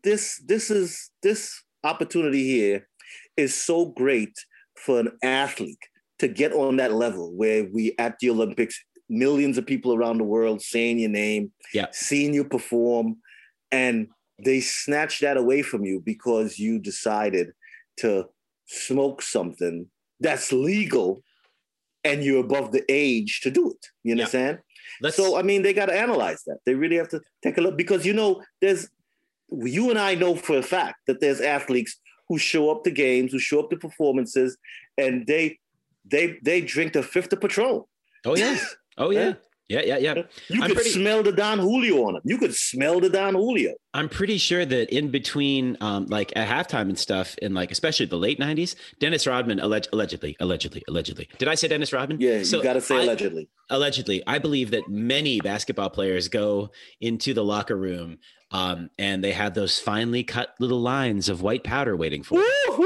[0.02, 2.88] this this is this opportunity here
[3.36, 4.34] is so great
[4.86, 5.80] for an athlete
[6.19, 10.24] to get on that level where we at the Olympics, millions of people around the
[10.24, 11.88] world saying your name, Yeah.
[11.91, 13.17] seeing you perform,
[13.71, 14.08] and
[14.43, 17.52] they snatch that away from you because you decided
[17.98, 18.26] to
[18.67, 21.24] smoke something that's legal
[22.04, 23.86] and you're above the age to do it.
[24.04, 24.21] You Yeah.
[24.21, 24.60] understand?
[25.02, 26.60] Let's, So I mean, they got to analyze that.
[26.65, 28.88] They really have to take a look because you know, there's
[29.52, 33.31] you and I know for a fact that there's athletes who show up to games,
[33.31, 34.57] who show up to performances,
[34.97, 35.59] and they
[36.09, 37.83] they they drink the fifth of Patron.
[38.25, 38.57] oh yeah.
[38.97, 39.33] Oh yeah.
[39.67, 40.13] Yeah, yeah, yeah.
[40.47, 42.21] You I'm could pretty- smell the Don Julio on them.
[42.23, 43.73] You could smell the Don Julio.
[43.95, 48.05] I'm pretty sure that in between, um, like at halftime and stuff, in like especially
[48.05, 51.27] the late '90s, Dennis Rodman alleg- allegedly, allegedly, allegedly.
[51.39, 52.21] Did I say Dennis Rodman?
[52.21, 53.49] Yeah, So you got to say I- allegedly.
[53.71, 56.69] allegedly i believe that many basketball players go
[57.01, 58.19] into the locker room
[58.56, 62.48] um, and they have those finely cut little lines of white powder waiting for them.
[62.70, 62.86] Woo, woo,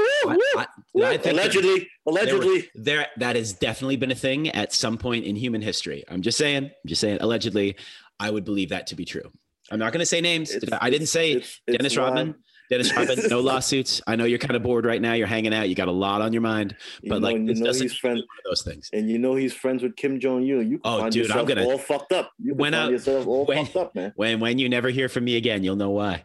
[0.57, 0.67] I- I-
[1.01, 2.69] I allegedly, allegedly.
[2.75, 6.03] there that has definitely been a thing at some point in human history.
[6.07, 7.75] I'm just saying i'm just saying allegedly
[8.19, 9.31] i would believe that to be true.
[9.71, 10.49] I'm not going to say names.
[10.51, 12.35] It's- i didn't say it's- it's dennis why- rodman
[12.69, 15.67] dennis rodman no lawsuits i know you're kind of bored right now you're hanging out
[15.69, 17.83] you got a lot on your mind You but know, like you this know doesn't
[17.83, 20.47] he's friends, those things and you know he's friends with Kim Jong Un.
[20.69, 22.31] You can Oh, find dude, I'm gonna- all fucked up.
[22.39, 24.13] You can When find I- yourself all when- fucked up, man.
[24.15, 26.23] when when you never hear from me again you'll know why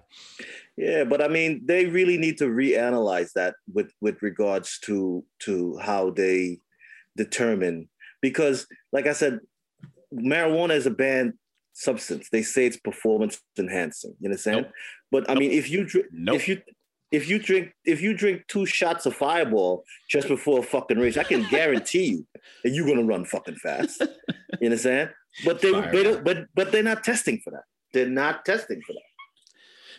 [0.77, 5.79] Yeah, but I mean, they really need to reanalyze that with with regards to to
[5.79, 6.59] how they
[7.17, 7.89] determine
[8.21, 9.39] because, like I said,
[10.13, 11.35] marijuana is a banned
[11.73, 12.29] substance.
[12.31, 14.15] They say it's performance enhancing.
[14.21, 14.63] You understand?
[14.67, 14.73] Nope.
[15.15, 16.35] But I mean, if you drink, Nope.
[16.37, 16.61] if you
[17.13, 21.17] if you drink if you drink two shots of Fireball just before a fucking race,
[21.17, 22.27] I can guarantee you
[22.65, 24.03] that you're gonna run fucking fast.
[24.61, 25.11] You understand?
[25.45, 26.03] But they, they Fireball.
[26.03, 26.25] don't.
[26.25, 27.63] But but they're not testing for that.
[27.93, 29.09] They're not testing for that.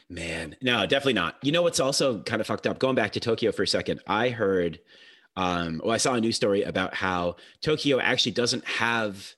[0.09, 1.37] Man, no, definitely not.
[1.41, 2.77] You know what's also kind of fucked up?
[2.79, 4.79] Going back to Tokyo for a second, I heard,
[5.37, 9.33] um, well, I saw a news story about how Tokyo actually doesn't have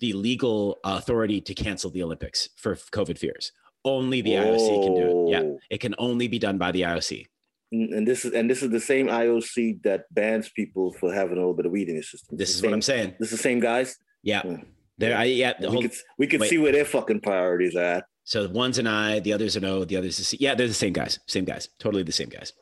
[0.00, 3.52] the legal authority to cancel the Olympics for COVID fears.
[3.84, 5.30] Only the IOC can do it.
[5.32, 7.26] Yeah, it can only be done by the IOC.
[7.72, 11.40] And this is and this is the same IOC that bans people for having a
[11.40, 12.36] little bit of weed in your system.
[12.36, 13.14] This It's is the what I'm saying.
[13.18, 13.96] This is the same guys.
[14.22, 14.64] Yeah, Mm.
[14.98, 15.16] there.
[15.16, 15.54] I yeah.
[15.58, 16.50] The we whole, could we could wait.
[16.50, 18.04] see where their fucking priorities are at.
[18.24, 20.36] so one's an I, the other's an O, the other's a C.
[20.40, 21.18] Yeah, they're the same guys.
[21.26, 21.68] Same guys.
[21.78, 22.52] Totally the same guys.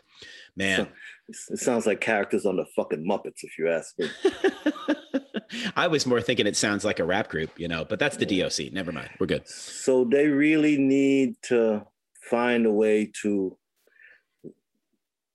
[0.58, 0.88] Man.
[1.28, 4.10] It sounds like characters on the fucking Muppets, if you ask me.
[5.76, 8.26] I was more thinking it sounds like a rap group, you know, but that's the
[8.26, 8.72] DOC.
[8.72, 9.10] Never mind.
[9.20, 9.46] We're good.
[9.48, 11.86] So they really need to
[12.22, 13.56] find a way to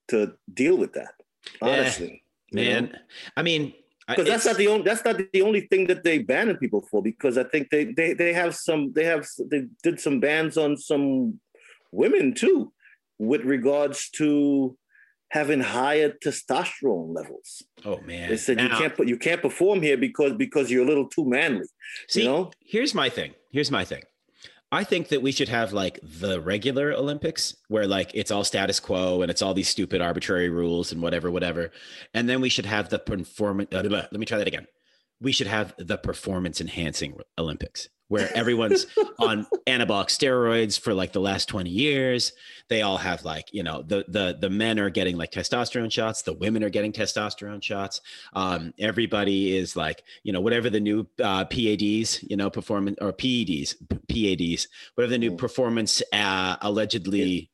[0.09, 1.13] to deal with that.
[1.62, 2.95] Yeah, Honestly, Man,
[3.36, 3.73] I mean,
[4.07, 7.01] because that's not the only that's not the only thing that they banning people for.
[7.01, 10.77] Because I think they they they have some they have they did some bans on
[10.77, 11.39] some
[11.91, 12.71] women too,
[13.17, 14.77] with regards to
[15.33, 17.63] having higher testosterone levels.
[17.83, 18.29] Oh man.
[18.29, 21.65] They said you can't you can't perform here because because you're a little too manly.
[22.07, 23.33] see, you know, here's my thing.
[23.51, 24.03] Here's my thing.
[24.71, 28.79] I think that we should have like the regular Olympics where like it's all status
[28.79, 31.71] quo and it's all these stupid arbitrary rules and whatever, whatever.
[32.13, 33.73] And then we should have the performance.
[33.73, 34.67] Uh, let me try that again.
[35.19, 38.86] We should have the performance enhancing Olympics where everyone's
[39.19, 42.32] on anabolic steroids for like the last 20 years.
[42.69, 46.21] They all have like, you know, the the the men are getting like testosterone shots,
[46.21, 48.02] the women are getting testosterone shots.
[48.34, 53.13] Um, everybody is like, you know, whatever the new uh, PADs, you know, performance or
[53.13, 53.76] PEDs,
[54.08, 55.38] PADs, whatever the new Mm.
[55.39, 57.49] performance uh, allegedly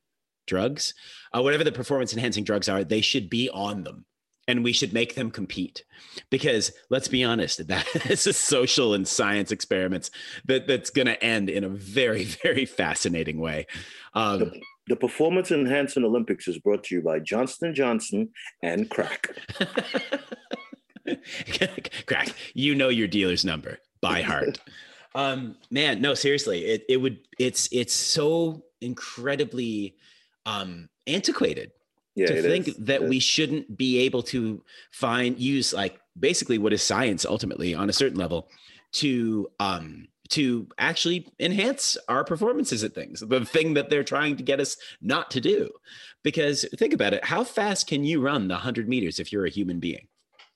[0.46, 0.94] drugs,
[1.34, 4.06] uh, whatever the performance enhancing drugs are, they should be on them.
[4.50, 5.84] And we should make them compete
[6.32, 10.10] because let's be honest, that is a social and science experiments
[10.46, 13.68] that, that's going to end in a very, very fascinating way.
[14.16, 14.52] Um,
[14.88, 18.30] the performance enhancing Olympics is brought to you by Johnston Johnson
[18.64, 19.30] and crack.
[22.06, 24.60] crack you know your dealer's number by heart
[25.16, 29.96] um man no seriously it, it would it's it's so incredibly
[30.46, 31.72] um antiquated
[32.16, 32.76] Yeah, to think is.
[32.76, 37.90] that we shouldn't be able to find use like basically what is science ultimately on
[37.90, 38.50] a certain level
[38.94, 44.44] to um to actually enhance our performances at things the thing that they're trying to
[44.44, 45.70] get us not to do
[46.24, 49.50] because think about it how fast can you run the 100 meters if you're a
[49.50, 50.08] human being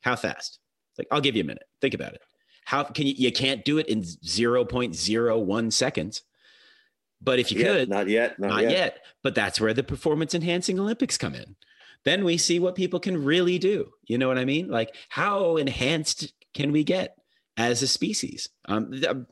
[0.01, 0.59] How fast?
[0.97, 1.63] Like, I'll give you a minute.
[1.81, 2.21] Think about it.
[2.65, 3.13] How can you?
[3.17, 6.21] You can't do it in 0.01 seconds.
[7.23, 8.71] But if you Yet, could, not yet, not, not yet.
[8.71, 8.99] yet.
[9.21, 11.55] But that's where the performance enhancing Olympics come in.
[12.03, 13.91] Then we see what people can really do.
[14.05, 14.67] You know what I mean?
[14.67, 17.15] Like, how enhanced can we get
[17.55, 18.49] as a species?
[18.65, 19.25] Um,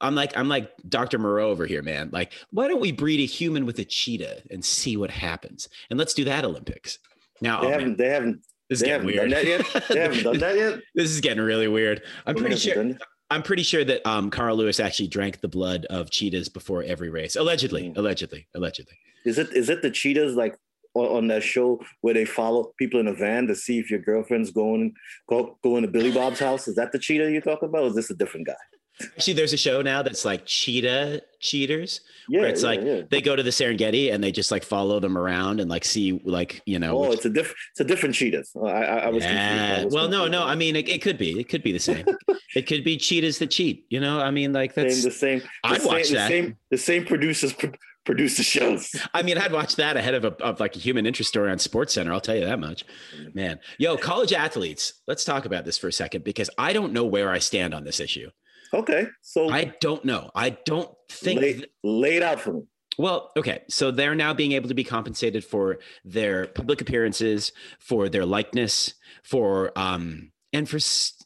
[0.00, 1.18] I'm like, I'm like Dr.
[1.18, 2.08] Moreau over here, man.
[2.12, 5.68] Like, why don't we breed a human with a cheetah and see what happens?
[5.90, 6.98] And let's do that Olympics.
[7.42, 9.30] Now, They oh, haven't, they haven't, this is getting weird.
[9.30, 9.84] done that yet.
[9.90, 10.80] They haven't done that yet.
[10.94, 12.00] this is getting really weird.
[12.24, 12.96] I'm They pretty sure.
[13.30, 17.10] I'm pretty sure that um, Carl Lewis actually drank the blood of cheetahs before every
[17.10, 17.36] race.
[17.36, 17.96] Allegedly, Mm.
[17.96, 18.94] allegedly, allegedly.
[19.24, 20.56] Is it is it the cheetahs like
[20.94, 24.50] on, that show where they follow people in a van to see if your girlfriend's
[24.52, 24.94] going
[25.28, 26.68] go going to Billy Bob's house?
[26.68, 27.82] Is that the cheetah you're talking about?
[27.84, 28.54] Or is this a different guy?
[29.00, 32.00] Actually, there's a show now that's like cheetah cheaters.
[32.28, 33.02] Yeah, where it's yeah, like yeah.
[33.10, 36.20] they go to the Serengeti and they just like follow them around and like see
[36.24, 36.96] like you know.
[36.96, 38.52] Oh, which- it's a different it's a different cheetahs.
[38.56, 39.52] I, I, I was confused.
[39.52, 40.44] I was Well, no, no.
[40.44, 41.38] I mean, it, it could be.
[41.40, 42.06] It could be the same.
[42.54, 43.84] it could be cheetahs that cheat.
[43.90, 44.94] You know, I mean, like that's.
[44.94, 45.38] same, the same.
[45.40, 46.28] The I'd same, watch the that.
[46.28, 47.72] Same, the same producers pro-
[48.04, 48.94] produce the shows.
[49.14, 51.58] I mean, I'd watch that ahead of a of like a human interest story on
[51.58, 52.12] Sports Center.
[52.12, 52.84] I'll tell you that much,
[53.16, 53.30] mm-hmm.
[53.34, 53.58] man.
[53.78, 54.94] Yo, college athletes.
[55.06, 57.84] Let's talk about this for a second because I don't know where I stand on
[57.84, 58.30] this issue.
[58.74, 60.30] Okay, so I don't know.
[60.34, 61.66] I don't think.
[61.84, 62.62] lay, it out for me.
[62.98, 63.62] Well, okay.
[63.68, 68.94] So they're now being able to be compensated for their public appearances, for their likeness,
[69.22, 70.78] for um, and for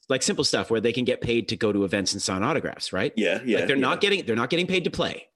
[0.08, 2.92] like simple stuff where they can get paid to go to events and sign autographs,
[2.92, 3.12] right?
[3.16, 3.58] Yeah, yeah.
[3.58, 3.80] like they're yeah.
[3.80, 5.26] not getting they're not getting paid to play,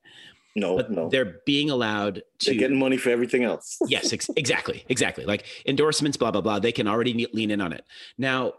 [0.57, 1.09] No, but no.
[1.09, 2.51] they're being allowed to.
[2.51, 3.79] They're getting money for everything else.
[3.87, 5.25] yes, ex- exactly, exactly.
[5.25, 6.59] Like endorsements, blah blah blah.
[6.59, 7.85] They can already lean in on it
[8.19, 8.55] now.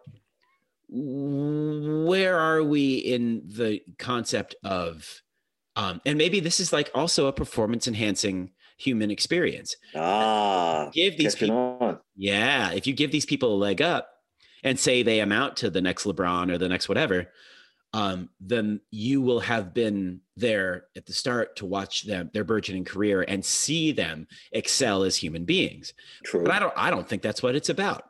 [0.96, 5.22] Where are we in the concept of,
[5.76, 9.76] um, and maybe this is like also a performance enhancing human experience.
[9.96, 12.00] Ah, Give these people, on.
[12.16, 14.08] yeah, if you give these people a leg up
[14.64, 17.30] and say they amount to the next LeBron or the next whatever,
[17.94, 22.86] um, then you will have been there at the start to watch them their burgeoning
[22.86, 25.94] career and see them excel as human beings.
[26.24, 26.44] True.
[26.44, 28.04] But I don't I don't think that's what it's about.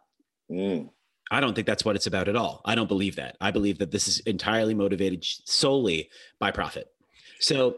[0.50, 0.90] Mm.
[1.32, 2.62] I don't think that's what it's about at all.
[2.66, 3.38] I don't believe that.
[3.42, 6.10] I believe that this is entirely motivated solely
[6.40, 6.92] by profit.
[7.40, 7.78] So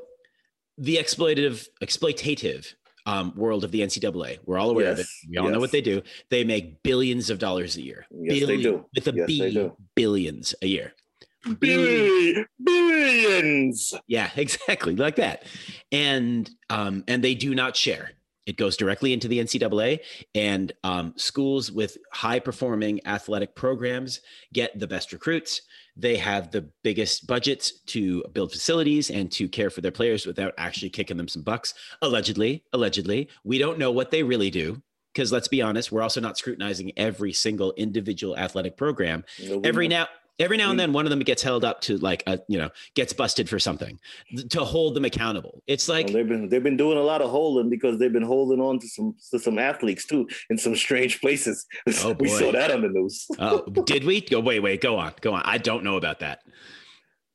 [0.77, 2.73] the exploitative exploitative
[3.05, 5.07] um, world of the NCAA, we're all aware of it.
[5.29, 6.01] We all know what they do.
[6.29, 8.07] They make billions of dollars a year.
[8.11, 8.85] Yes, they do.
[8.95, 10.93] With a Yes, B, billions a year.
[11.59, 13.93] Billi- billions.
[14.07, 15.43] Yeah, exactly like that.
[15.91, 18.11] And um, and they do not share.
[18.45, 19.99] It goes directly into the NCAA,
[20.33, 24.21] and um, schools with high performing athletic programs
[24.53, 25.61] get the best recruits.
[25.97, 30.53] They have the biggest budgets to build facilities and to care for their players without
[30.57, 31.73] actually kicking them some bucks.
[32.01, 34.81] Allegedly, allegedly, we don't know what they really do
[35.13, 39.87] because let's be honest, we're also not scrutinizing every single individual athletic program No, every
[39.87, 40.07] now
[40.39, 40.83] every now and mm.
[40.83, 43.59] then one of them gets held up to like a you know gets busted for
[43.59, 43.99] something
[44.49, 45.61] to hold them accountable.
[45.67, 48.23] It's like Well, they've been they've been doing a lot of holding because they've been
[48.23, 51.65] holding on to some to some athletes too in some strange places.
[52.03, 53.27] Oh, we saw that on the news.
[53.39, 54.21] oh did we?
[54.21, 55.41] Go wait wait go on go on.
[55.45, 56.39] I don't know about that.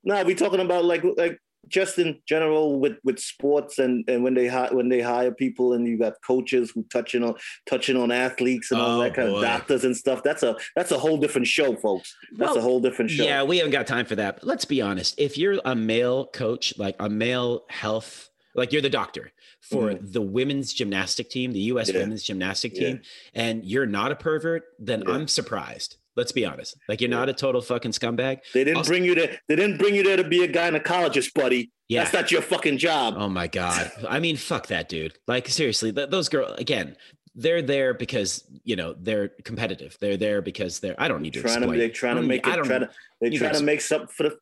[0.03, 1.39] No, we talking about like like
[1.71, 5.73] just in general with with sports and and when they hire when they hire people
[5.73, 7.35] and you got coaches who touching on
[7.67, 9.37] touching on athletes and all Oh, that kind boy.
[9.39, 10.23] of doctors and stuff.
[10.23, 12.15] That's a that's a whole different show, folks.
[12.37, 13.25] That's Well, a whole different show.
[13.25, 16.27] yeah we haven't got time for that but let's be honest if you're a male
[16.27, 19.31] coach like a male health like you're the doctor
[19.61, 20.11] for mm-hmm.
[20.11, 21.89] the women's gymnastic team the us.
[21.93, 22.01] Yeah.
[22.01, 22.81] women's gymnastic Yeah.
[22.81, 23.01] team
[23.35, 25.15] and you're not a pervert then Yeah.
[25.15, 28.91] i'm surprised let's be honest like you're not a total fucking scumbag They didn't Also-
[28.93, 29.33] bring you there.
[29.49, 31.63] They didn't bring you there to be a gynecologist, buddy.
[31.89, 33.15] yeah That's not your fucking job.
[33.17, 33.91] Oh my god!
[34.09, 35.15] I mean, fuck that dude.
[35.27, 36.89] Like seriously, th- those girls again.
[37.37, 38.31] They're there because
[38.65, 39.97] you know they're competitive.
[40.01, 40.97] They're there because they're.
[40.99, 42.57] I don't need to trying to they're trying to make need- I it.
[42.59, 42.67] don't.
[42.67, 44.33] Try to, they're trying to to make something for the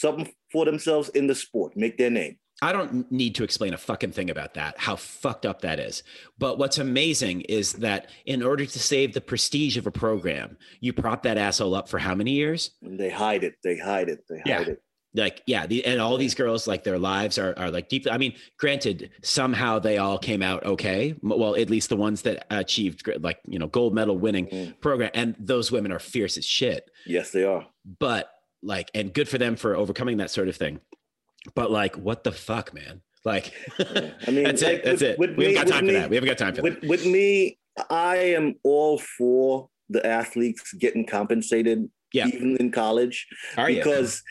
[0.00, 1.76] something for themselves in the sport.
[1.76, 2.38] Make their name.
[2.62, 4.74] I don't need to explain a fucking thing about that.
[4.78, 6.02] How fucked up that is.
[6.38, 10.92] But what's amazing is that in order to save the prestige of a program, you
[10.92, 12.72] prop that asshole up for how many years?
[12.82, 13.54] And they hide it.
[13.64, 14.24] They hide it.
[14.28, 14.58] They Yeah.
[14.58, 14.82] hide it.
[15.14, 18.16] like yeah the, and all these girls like their lives are, are like deep i
[18.16, 23.02] mean granted somehow they all came out okay well at least the ones that achieved
[23.20, 24.80] like you know gold medal winning Mm.
[24.80, 27.66] program and those women are fierce as shit Yes, they are.
[27.98, 28.30] but
[28.62, 30.80] like and good for them for overcoming that sort of thing
[31.54, 33.52] but like what the fuck man like.
[33.78, 35.94] I mean, that's like, it that's with- it with we me- haven't got time with
[35.94, 37.58] for me- that we haven't got time for that With with me,
[37.90, 42.28] I am all for the athletes getting compensated, Yeah.
[42.28, 43.26] even in college.
[43.58, 44.22] are you because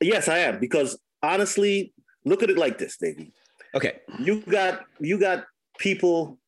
[0.00, 0.58] yes, I am.
[0.58, 1.92] Because honestly,
[2.24, 3.32] look at it like this, baby
[3.74, 5.44] okay You got you got
[5.78, 6.38] people.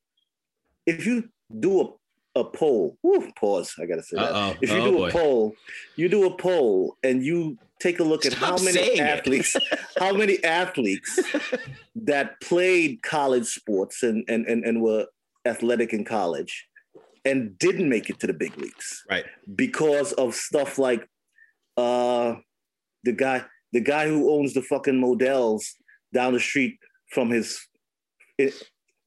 [0.87, 1.29] If you
[1.61, 1.87] do a
[2.35, 3.75] a poll, whew, pause.
[3.81, 4.33] I gotta say that.
[4.33, 4.57] Uh-oh.
[4.61, 5.09] If you Oh, do boy.
[5.09, 5.55] a poll,
[5.97, 9.57] you do a poll, and you take a look at Stop how many athletes,
[9.99, 11.19] how many athletes
[11.95, 15.07] that played college sports and and and, and were
[15.47, 16.67] athletic in college
[17.25, 19.25] and didn't make it to the big leagues Right.
[19.55, 21.07] because of stuff like
[21.77, 22.35] uh
[23.03, 25.75] the guy the guy who owns the fucking models
[26.13, 26.79] down the street
[27.13, 27.61] from his
[28.39, 28.51] in,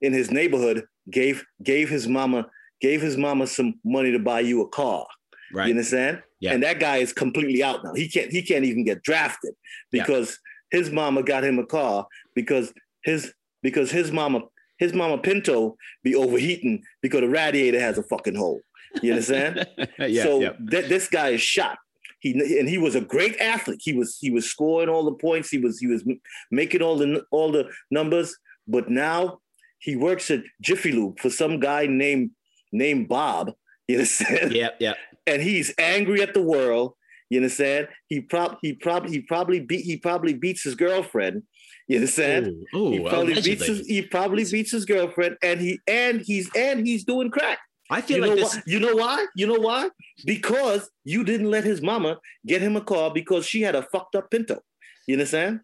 [0.02, 2.48] in his neighborhood gave gave his mama
[2.82, 5.06] gave his mama some money to buy you a car
[5.54, 5.68] Right.
[5.68, 6.52] you understand Yeah.
[6.54, 9.54] and that guy is completely out now he can't he can't even get drafted
[9.92, 10.04] Yeah.
[10.04, 10.38] because
[10.72, 14.42] his mama got him a car because his because his mama
[14.78, 18.60] his mama pinto be overheating because the radiator has a fucking hole
[19.02, 19.66] you understand
[20.00, 20.24] yeah.
[20.24, 20.52] so yeah.
[20.70, 21.78] th- this guy is shot.
[22.20, 23.80] He and he was a great athlete.
[23.84, 25.50] He was he was scoring all the points.
[25.52, 26.04] He was he was
[26.50, 28.36] making all the all the numbers.
[28.68, 29.40] But now
[29.78, 32.32] he works at Jiffy Lube for some guy named
[32.72, 33.54] named Bob.
[33.88, 34.52] You understand?
[34.52, 34.70] Yeah.
[34.80, 34.94] Yeah.
[35.26, 36.94] And he's angry at the world.
[37.30, 37.88] You understand?
[38.08, 41.44] He prob he probably he probably beat he probably beats his girlfriend.
[41.88, 42.48] You understand?
[42.76, 46.50] Ooh, he ooh, probably beats his he probably beats his girlfriend, and he and he's
[46.56, 47.60] and he's doing crack.
[47.90, 48.56] I feel You like know this.
[48.56, 48.62] why?
[48.66, 49.26] You know why?
[49.36, 49.90] You know why?
[50.26, 54.16] Because you didn't let his mama get him a car because she had a fucked
[54.16, 54.60] up Pinto.
[55.08, 55.62] You understand?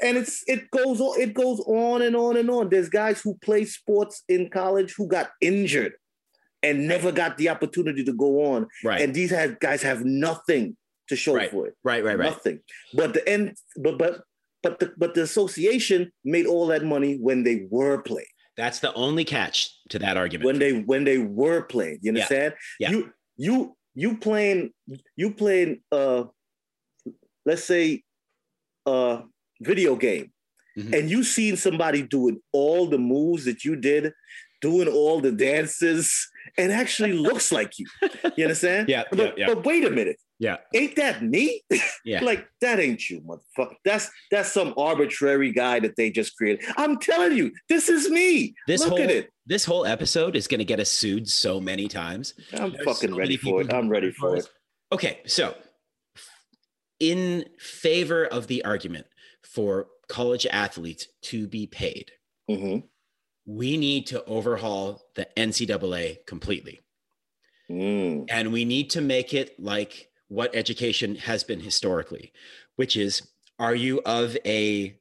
[0.00, 2.68] And it's it goes on it goes on and on and on.
[2.68, 5.92] There's guys who play sports in college who got injured
[6.62, 8.66] and never got the opportunity to go on.
[8.84, 9.00] Right.
[9.00, 10.76] And these guys have nothing
[11.08, 11.50] to show Right.
[11.50, 11.74] for it.
[11.84, 12.04] right.
[12.04, 12.18] Right.
[12.18, 12.30] Right.
[12.30, 12.60] Nothing.
[12.94, 13.56] But the end.
[13.76, 14.22] But but
[14.62, 18.92] but the but the association made all that money when they were playing That's the
[18.94, 20.46] only catch to that argument.
[20.46, 21.98] when they when they were playing.
[22.02, 22.22] You Yeah.
[22.22, 22.54] understand?
[22.80, 22.90] Yeah.
[22.90, 24.72] You you you playing
[25.16, 26.24] you playing uh
[27.46, 28.02] let's say
[28.86, 29.22] uh
[29.60, 30.32] video game
[30.76, 30.92] Mhm.
[30.98, 34.12] and you seen somebody doing all the moves that you did,
[34.60, 37.86] doing all the dances, and actually looks like you.
[38.36, 38.88] You understand?
[38.88, 39.46] Yeah, But, yeah, yeah.
[39.46, 40.16] but wait a minute.
[40.38, 40.56] yeah.
[40.74, 41.62] Ain't that me?
[42.04, 42.20] Yeah.
[42.24, 43.74] like that ain't you, motherfucker.
[43.84, 46.64] That's that's some arbitrary guy that they just created.
[46.76, 48.54] I'm telling you, this is me.
[48.66, 49.30] This Look whole at it.
[49.46, 52.34] this whole episode is going to get us sued so many times.
[52.54, 53.72] I'm There's fucking so ready for it.
[53.72, 54.48] I'm ready for it.
[54.92, 55.54] Okay, so
[57.00, 59.06] in favor of the argument
[59.44, 62.10] for college athletes to be paid,
[62.50, 62.78] hmm
[63.48, 66.80] we need to overhaul the NCAA completely.
[67.70, 68.26] Mm.
[68.28, 72.30] And we need to make it like what education has been historically,
[72.76, 73.26] which is
[73.58, 74.98] are you of a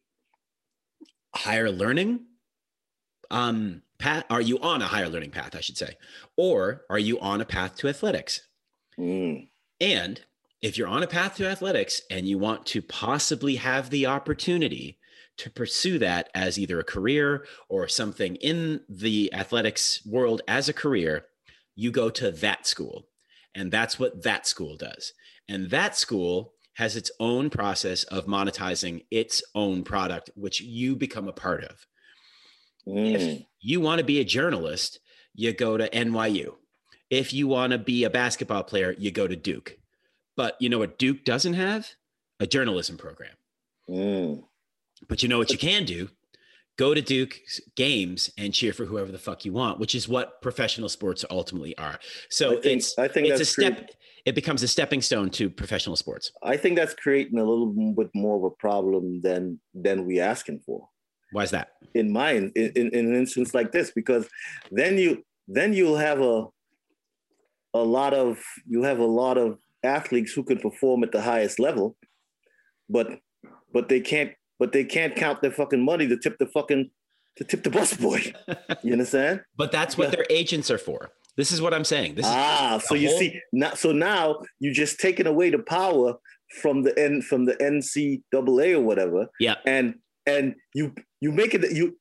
[1.36, 2.22] higher learning
[3.30, 4.24] um, path?
[4.30, 5.98] Are you on a higher learning path, I should say?
[6.38, 8.48] Or are you on a path to athletics?
[8.98, 9.50] Mm.
[9.82, 10.22] And
[10.62, 14.98] if you're on a path to athletics and you want to possibly have the opportunity
[15.38, 20.74] to pursue that as either a career or something in the athletics world as a
[20.74, 21.26] career,
[21.76, 23.08] you go to that school.
[23.54, 25.14] And that's what that school does.
[25.48, 31.28] And that school has its own process of monetizing its own product, which you become
[31.28, 31.88] a part of.
[32.88, 33.16] Mm.
[33.16, 35.00] If you want to be a journalist,
[35.34, 36.56] you go to NYU.
[37.10, 39.78] If you want to be a basketball player, you go to Duke.
[40.36, 41.90] But you know what Duke doesn't have?
[42.40, 43.34] A journalism program.
[43.90, 44.44] Mm.
[45.08, 46.10] But you know what you can do?
[46.78, 47.40] Go to Duke
[47.76, 51.76] games and cheer for whoever the fuck you want, which is what professional sports ultimately
[51.78, 52.00] are.
[52.30, 53.76] So I think- it's I think it's a step.
[53.76, 53.96] great.
[54.26, 56.34] It becomes a stepping stone to professional sports.
[56.44, 60.60] I think that's creating a little bit more of a problem than than we asking
[60.66, 60.88] for.
[61.32, 61.72] Why is that?
[61.94, 64.28] in my in, in, in an instance like this because
[64.72, 66.46] then you then you'll have a
[67.74, 71.60] a lot of you have a lot of athletes who can perform at the highest
[71.60, 71.96] level
[72.90, 73.20] but
[73.74, 76.90] but they can't but they can't count their fucking money to tip the fucking
[77.38, 78.34] to tip the busboy
[78.84, 81.12] you understand But that's what their agents are for.
[81.36, 82.16] This is what I'm saying.
[82.16, 85.60] This is ah so you whole- see now so now you just taking away the
[85.60, 86.16] power
[86.62, 89.56] from the N from the NCAA or whatever yeah.
[89.66, 91.98] and and you you make it you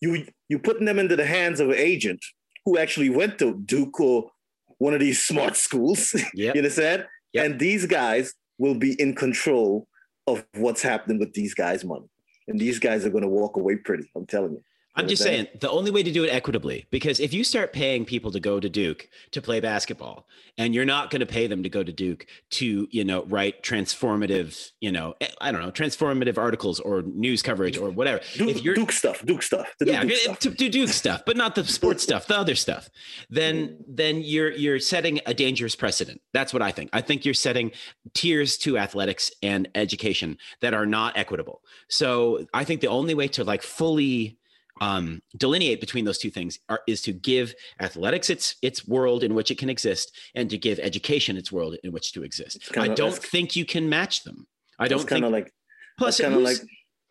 [0.00, 2.24] you you putting them into the hands of an agent
[2.64, 4.30] who actually went to Duke or
[4.78, 6.14] one of these smart schools.
[6.14, 6.24] Yep.
[6.34, 7.06] you understand?
[7.32, 7.44] Yep.
[7.44, 9.86] And these guys will be in control
[10.26, 12.08] of what's happening with these guys' money.
[12.48, 14.10] And these guys are going to walk away pretty.
[14.14, 14.62] I'm telling you.
[14.96, 18.04] I'm just saying the only way to do it equitably, because if you start paying
[18.04, 20.26] people to go to Duke to play basketball,
[20.58, 23.62] and you're not going to pay them to go to Duke to, you know, write
[23.62, 28.20] transformative, you know, eh, I don't know, transformative articles or news coverage or whatever.
[28.34, 29.66] Duke, if you're Duke stuff, Duke stuff.
[29.80, 30.38] to yeah, Duke to, stuff.
[30.40, 32.88] to do Duke stuff, but not the sports stuff, the other stuff,
[33.28, 36.20] then then you're you're setting a dangerous precedent.
[36.32, 36.90] That's what I think.
[36.92, 37.72] I think you're setting
[38.14, 41.60] tiers to athletics and education that are not equitable.
[41.90, 44.38] So I think the only way to like fully
[44.80, 49.34] um, delineate between those two things are, is to give athletics its its world in
[49.34, 52.70] which it can exist, and to give education its world in which to exist.
[52.76, 54.46] I don't think you can match them.
[54.78, 55.24] I don't kind think.
[55.24, 55.52] of like
[55.98, 56.58] plus, kind of like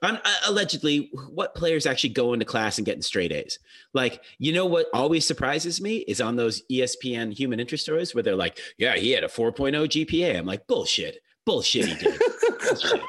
[0.01, 3.59] Un- uh, allegedly, what players actually go into class and getting straight A's?
[3.93, 8.22] Like, you know what always surprises me is on those ESPN human interest stories where
[8.22, 10.38] they're like, yeah, he had a 4.0 GPA.
[10.38, 11.20] I'm like, bullshit.
[11.45, 12.22] Bullshit he did.
[12.59, 13.01] bullshit.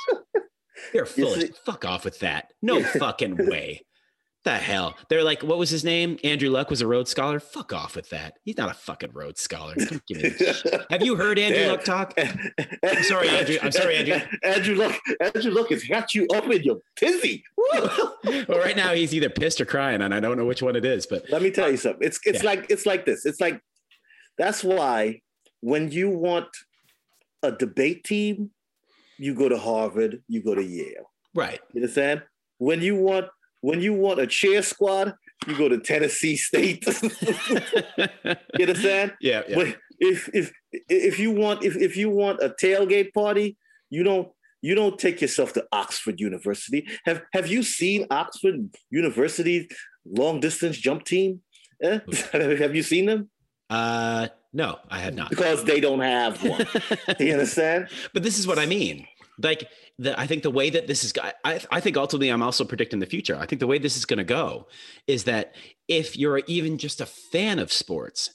[0.95, 2.53] You're full of fuck off with that.
[2.63, 3.85] No fucking way.
[4.47, 4.97] The hell?
[5.09, 6.19] They're like, what was his name?
[6.23, 7.41] Andrew Luck was a Rhodes Scholar.
[7.41, 8.35] Fuck off with that.
[8.45, 9.75] He's not a fucking Rhodes Scholar.
[10.07, 10.33] Give me.
[10.91, 11.71] Have you heard Andrew Damn.
[11.73, 12.15] Luck talk?
[12.17, 13.57] I'm sorry, Andrew.
[13.61, 14.21] I'm sorry, Andrew.
[14.45, 17.43] Andrew Luck, Andrew Luck has got you up in your tizzy.
[18.49, 20.85] Well, right now he's either pissed or crying, and I don't know which one it
[20.85, 21.07] is.
[21.07, 22.07] But Let me tell you something.
[22.07, 22.51] It's it's Yeah.
[22.51, 23.27] like it's like this.
[23.27, 23.61] It's like
[24.39, 25.23] that's why
[25.61, 26.49] when you want
[27.43, 28.51] a debate team,
[29.19, 31.11] you go to Harvard, you go to Yale.
[31.35, 32.23] right, You understand?
[32.59, 33.27] When you want
[33.61, 35.15] when you want a chair squad,
[35.47, 36.85] you go to Tennessee State.
[37.99, 39.15] you understand?
[39.21, 39.55] yeah, yeah.
[39.55, 40.53] But if if
[40.89, 43.57] if you want if, if you want a tailgate party,
[43.91, 44.29] you don't
[44.63, 46.87] you don't take yourself to Oxford University.
[47.05, 49.67] Have have you seen Oxford University's
[50.05, 51.41] long distance jump team?
[51.83, 52.01] Eh?
[52.33, 53.31] have you seen them?
[53.69, 55.31] Uh, no, I have not.
[55.31, 56.67] Because they don't have one.
[57.21, 57.89] you understand?
[58.13, 59.07] but this is what I mean.
[59.43, 59.69] Like
[59.99, 61.13] the, I think the way that this is,
[61.45, 63.37] I, I think ultimately I'm also predicting the future.
[63.37, 64.67] I think the way this is going to go
[65.07, 65.55] is that
[65.89, 68.31] if you're even just a fan of sports,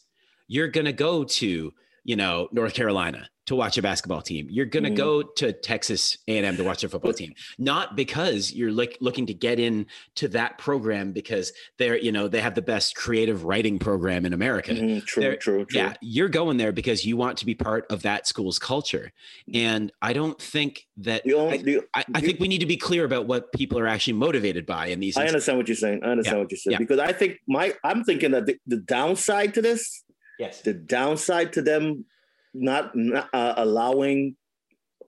[0.48, 1.74] you're going to go to,
[2.04, 4.48] you know, North Carolina to watch a basketball team.
[4.50, 4.96] You're going to Mhm.
[4.96, 9.34] go to Texas A&M to watch a football team, not because you're like looking to
[9.34, 13.78] get in to that program because they're, you know, they have the best creative writing
[13.78, 14.72] program in America.
[14.72, 15.82] Mhm, true, There- true, true.
[15.82, 19.12] Yeah, you're going there because you want to be part of that school's culture.
[19.54, 22.66] And I don't think that only, I, the, I, I you- think we need to
[22.66, 25.18] be clear about what people are actually motivated by in these.
[25.18, 25.34] I instances.
[25.50, 26.04] understand what you're saying.
[26.04, 26.78] I understand Yeah, what you're saying yeah.
[26.78, 30.04] because I think my I'm thinking that the, the downside to this,
[30.40, 30.62] Yes.
[30.62, 32.06] the downside to them
[32.54, 32.92] not,
[33.34, 34.36] uh, allowing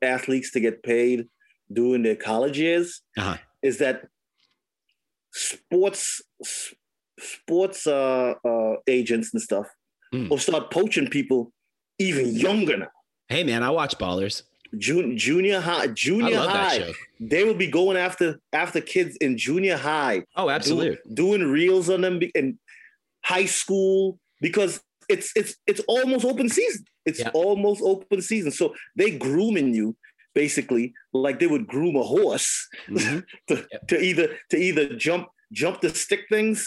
[0.01, 1.27] athletes to get paid
[1.71, 3.37] during their college years Uh-huh.
[3.61, 4.05] is that
[5.31, 6.21] sports
[7.19, 9.67] sports uh, uh, agents and stuff
[10.13, 10.29] Mm.
[10.29, 11.51] will start poaching people
[11.97, 12.87] even younger now.
[13.29, 14.43] Hey man, I watch Ballers.
[14.77, 16.93] Jun- junior high, junior high.
[17.19, 20.99] They will be going after after kids in junior high Oh, do- absolutely.
[21.15, 22.59] doing reels on them in
[23.25, 24.81] high school because
[25.13, 26.83] it's it's it's almost open season.
[27.09, 27.31] It's Yeah.
[27.43, 28.51] almost open season.
[28.51, 28.65] So
[28.99, 29.95] they grooming you
[30.35, 30.85] basically
[31.25, 32.49] like they would groom a horse
[32.89, 33.23] Mhm.
[33.49, 33.87] to, Yep.
[33.89, 35.23] to either to either jump
[35.61, 36.57] jump the stick things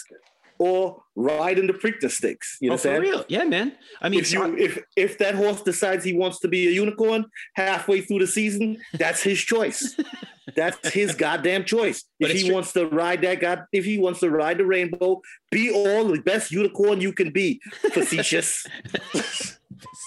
[0.59, 2.49] or ride in the Preakness stakes.
[2.63, 3.25] You Oh, for real?
[3.29, 3.69] Yeah, man.
[4.01, 7.21] I mean, if you if if that horse decides he wants to be a unicorn
[7.55, 8.67] halfway through the season,
[9.03, 9.81] that's his choice.
[10.55, 12.05] that's his goddamn choice.
[12.21, 15.21] If he true- wants to ride that god, if he wants to ride the rainbow,
[15.51, 17.61] be all the best unicorn you can be.
[17.93, 18.67] Facetious.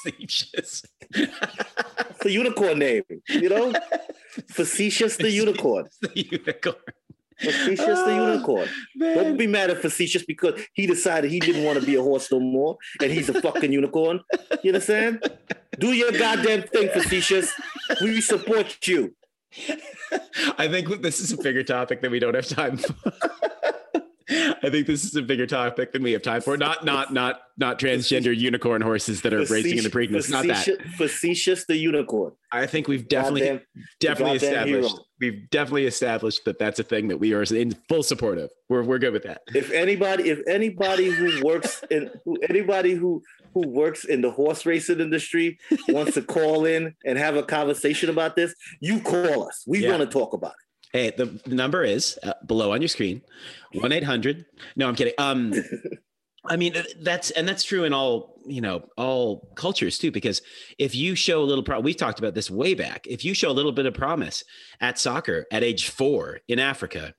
[0.06, 0.84] facetious.
[1.14, 3.74] it's a unicorn name, you know.
[4.50, 5.88] Facetious the unicorn.
[6.02, 6.76] the unicorn.
[7.40, 8.68] Facetious the Ah, unicorn.
[9.00, 12.30] Don't be mad at facetious because he decided he didn't want to be a horse
[12.32, 14.20] no more, and he's a fucking unicorn.
[14.62, 15.24] You understand?
[15.80, 17.50] Do your goddamn thing, facetious.
[18.02, 19.16] We support you.
[20.58, 22.96] I think this is a bigger topic that we don't have time for.
[24.32, 26.56] I think this is a bigger topic than we have time for.
[26.56, 30.30] Not, not, not, not transgender unicorn horses that are racing in the Preakness.
[30.30, 30.58] Not that.
[30.58, 32.34] Facetious, facetious the unicorn.
[32.52, 33.62] I think we've definitely, Goddamn-
[34.00, 34.90] definitely established.
[34.90, 35.06] hero.
[35.20, 38.52] We've definitely established that that's a thing that we are in full support of.
[38.70, 39.42] We're we're good with that.
[39.48, 43.22] If anybody, if anybody who works in, who, anybody who
[43.54, 45.58] who works in the horse racing industry
[45.90, 49.64] wants to call in and have a conversation about this, you call us.
[49.68, 49.92] We Yeah.
[49.92, 50.58] want to talk about it.
[50.92, 53.22] Hey, the, number is uh, below on your screen,
[53.74, 54.46] one eight hundred.
[54.76, 55.14] No, I'm kidding.
[55.20, 55.54] Um,
[56.46, 60.10] I mean that's and that's true in all you know all cultures too.
[60.10, 60.42] Because
[60.80, 63.06] if you show a little, pro- we've talked about this way back.
[63.06, 64.44] If you show a little bit of promise
[64.82, 67.14] at soccer at age four in Africa,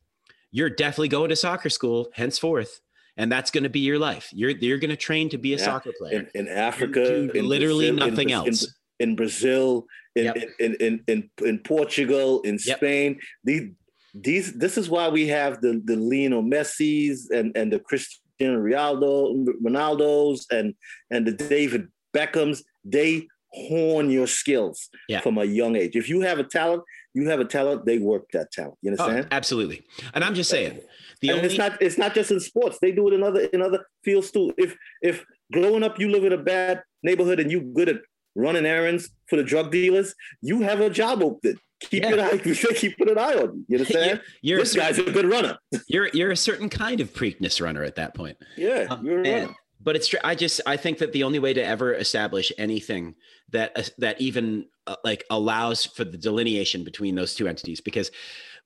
[0.50, 2.80] you're definitely going to soccer school henceforth,
[3.16, 4.28] and that's going to be your life.
[4.32, 5.64] You're you're going to train to be a Yeah.
[5.64, 6.28] soccer player.
[6.34, 8.74] In, in Africa, in literally Brazil- nothing in- else.
[8.98, 10.36] In, Brazil, in, Yep.
[10.58, 12.76] in, in, in, in Portugal, in Yep.
[12.78, 13.70] Spain, these
[14.12, 19.46] these this is why we have the the Lionel Messi's and and the Cristiano Ronaldo
[19.64, 20.74] Ronaldos and
[21.10, 22.62] and the David Beckhams.
[22.84, 25.20] They hone your skills Yeah.
[25.20, 25.96] from a young age.
[25.96, 26.82] If you have a talent,
[27.14, 27.86] you have a talent.
[27.86, 28.74] They work that talent.
[28.82, 29.28] You Oh, understand?
[29.32, 29.82] absolutely.
[30.14, 30.80] And I'm just saying,
[31.20, 32.78] the and only it's not it's not just in sports.
[32.80, 34.52] They do it in other in other fields too.
[34.56, 37.96] If if growing up you live in a bad neighborhood and you good at
[38.36, 41.58] running errands for the drug dealers, you have a job open.
[41.80, 42.12] keep Yeah.
[42.14, 42.38] an eye,
[42.76, 43.64] keep an eye on you.
[43.68, 44.20] You understand?
[44.42, 45.58] You're a this guy's certain, a good runner.
[45.88, 48.36] you're you're a certain kind of Preakness runner at that point.
[48.56, 49.54] Yeah, Um, you're a runner.
[49.82, 53.14] But it's i just i think that the only way to ever establish anything
[53.50, 58.10] that uh, that even uh, like allows for the delineation between those two entities because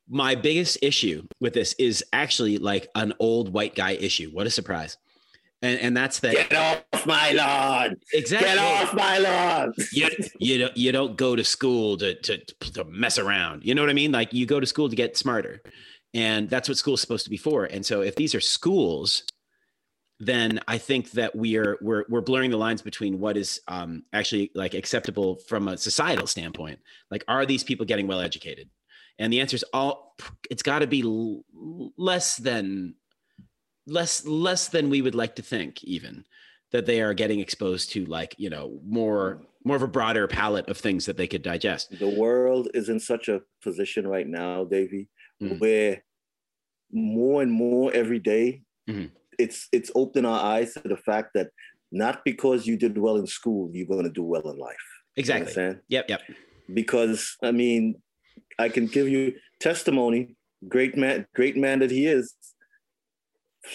[0.09, 4.31] my biggest issue with this is actually like an old white guy issue.
[4.31, 4.97] What a surprise.
[5.63, 7.97] And and that's that Get off my lawn!
[8.13, 8.49] exactly.
[8.49, 9.73] Get off my lawn!
[9.93, 10.09] you,
[10.39, 12.39] you don't you don't go to school to, to
[12.73, 13.65] to mess around.
[13.65, 14.13] You know what i mean?
[14.13, 15.63] Like you go to school to get smarter.
[16.13, 17.65] And that's what school's supposed to be for.
[17.65, 19.25] And so if these are schools
[20.27, 24.51] then i think that we're we're we're blurring the lines between what is um actually
[24.55, 26.79] like acceptable from a societal standpoint
[27.11, 28.69] like are these people getting well educated
[29.19, 30.15] and the answer is all
[30.51, 31.03] it's got to be
[31.97, 32.95] less than
[33.87, 36.25] less less than we would like to think even
[36.73, 40.69] that they are getting exposed to like you know more more of a broader palette
[40.69, 44.65] of things that they could digest The world is in such a position right now,
[44.65, 45.09] Davey,
[45.43, 45.59] Mhm.
[45.59, 46.05] where
[46.93, 49.11] more and more every day, Mhm.
[49.39, 51.49] It's it's opened our eyes to the fact that
[51.93, 54.77] not because you did well in school, you're going to do well in life.
[55.17, 55.81] You exactly understand?
[55.89, 56.21] yep yep
[56.73, 57.97] because I mean,
[58.59, 60.37] I can give you testimony.
[60.69, 62.35] Great man, great man that he is.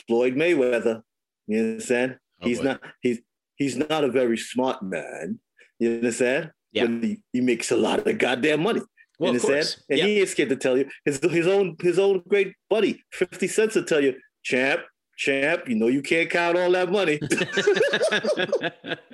[0.08, 1.02] Floyd Mayweather.
[1.48, 2.18] You understand?
[2.42, 2.64] Oh, he's boy.
[2.66, 2.82] not.
[3.02, 3.20] He's
[3.56, 5.40] he's not a very smart man.
[5.80, 6.52] You understand?
[6.72, 6.86] Yeah.
[6.86, 8.82] But he, he makes a lot of goddamn money.
[9.20, 9.76] well understand?
[9.90, 10.08] And Yep.
[10.08, 13.76] he ain't scared to tell you his his own his own great buddy, Fifty Cents,
[13.76, 14.82] will tell you, champ,
[15.20, 15.68] champ.
[15.70, 17.20] You know you can't count all that money,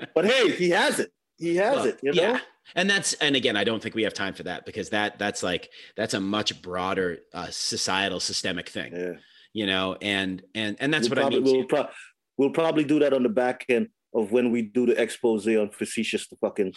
[0.15, 1.11] but hey, he has it.
[1.37, 1.99] He has Well, it.
[2.01, 2.21] You know.
[2.21, 2.39] yeah
[2.75, 5.43] and that's and again i don't think we have time for that because that that's
[5.43, 9.11] like that's a much broader uh, societal systemic thing Yeah.
[9.53, 11.87] you know and and and that's we'll what probably, i mean We'll, pro-
[12.37, 15.69] we'll probably do that on the back end of when we do the expose on
[15.69, 16.73] facetious the fucking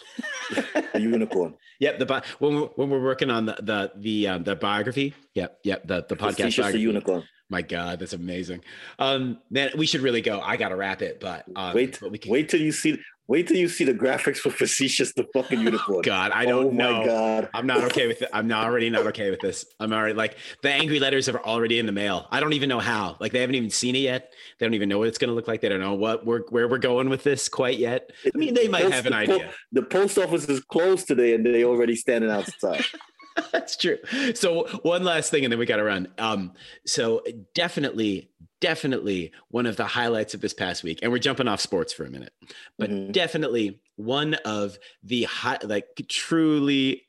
[0.93, 1.55] the unicorn.
[1.79, 5.13] Yep, the when we're, when we're working on the the the um, the biography.
[5.35, 7.23] Yep, yep, the the podcast Facetious the unicorn.
[7.49, 8.61] My God, that's amazing.
[8.99, 10.39] Um, man, we should really go.
[10.39, 12.99] I got to wrap it, but um, wait, but we can, wait till you see.
[13.27, 16.01] Wait till you see the graphics for facetious the fucking unicorn.
[16.01, 16.99] God, I don't oh know.
[16.99, 17.49] my god.
[17.53, 18.29] I'm not okay with it.
[18.33, 19.65] I'm not already not okay with this.
[19.79, 22.27] I'm already like the angry letters are already in the mail.
[22.31, 23.17] I don't even know how.
[23.19, 24.33] Like they haven't even seen it yet.
[24.57, 25.61] They don't even know what it's going to look like.
[25.61, 28.09] They don't know what we're where we're going with this quite yet.
[28.25, 29.51] I mean, they might have an the po- idea.
[29.73, 32.83] the post office is closed today, and they already standing outside.
[33.51, 33.97] That's true.
[34.33, 36.07] So one last thing, and then we got to run.
[36.17, 36.53] Um,
[36.85, 37.21] so
[37.53, 38.31] definitely,
[38.61, 42.05] definitely one of the highlights of this past week, and we're jumping off sports for
[42.05, 42.33] a minute,
[42.77, 43.11] but Mhm.
[43.11, 47.07] definitely one of the high, like truly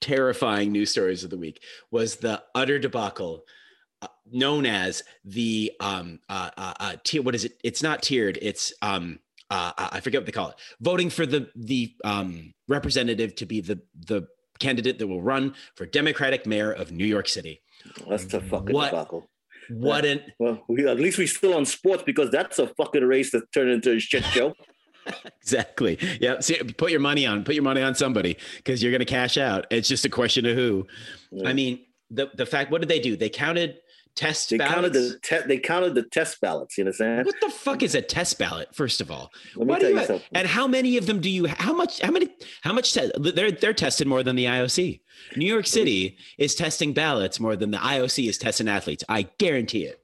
[0.00, 3.46] terrifying news stories of the week was the utter debacle
[4.02, 8.38] uh, known as the um uh, uh, uh tier what is it it's not tiered
[8.42, 9.18] it's um
[9.50, 10.56] uh, I forget what they call it.
[10.80, 14.26] Voting for the the um, representative to be the the
[14.58, 17.62] candidate that will run for Democratic mayor of New York City.
[18.08, 18.90] That's a fucking What?
[18.90, 19.28] debacle.
[19.70, 23.32] What an Well, we, at least we're still on sports because that's a fucking race
[23.32, 24.54] that turned into a shit show.
[25.40, 25.98] exactly.
[26.20, 26.40] Yeah.
[26.40, 29.36] See, put your money on put your money on somebody because you're going to cash
[29.38, 29.66] out.
[29.70, 30.86] It's just a question of who.
[31.30, 31.48] Yeah.
[31.48, 31.80] I mean,
[32.10, 32.70] the the fact.
[32.70, 33.16] What did they do?
[33.16, 33.78] They counted
[34.16, 36.76] test They counted the te- they counted the test ballots.
[36.78, 37.26] You understand?
[37.26, 37.40] what I'm saying?
[37.42, 38.74] What the fuck is a test ballot?
[38.74, 40.28] First of all, Let me do tell you you something.
[40.34, 41.46] and how many of them do you?
[41.46, 42.00] How much?
[42.00, 42.28] How many?
[42.62, 42.92] How much?
[42.92, 45.00] Te- they're they're tested more than the IOC.
[45.36, 49.04] New York City is testing ballots more than the IOC is testing athletes.
[49.08, 50.00] I guarantee it.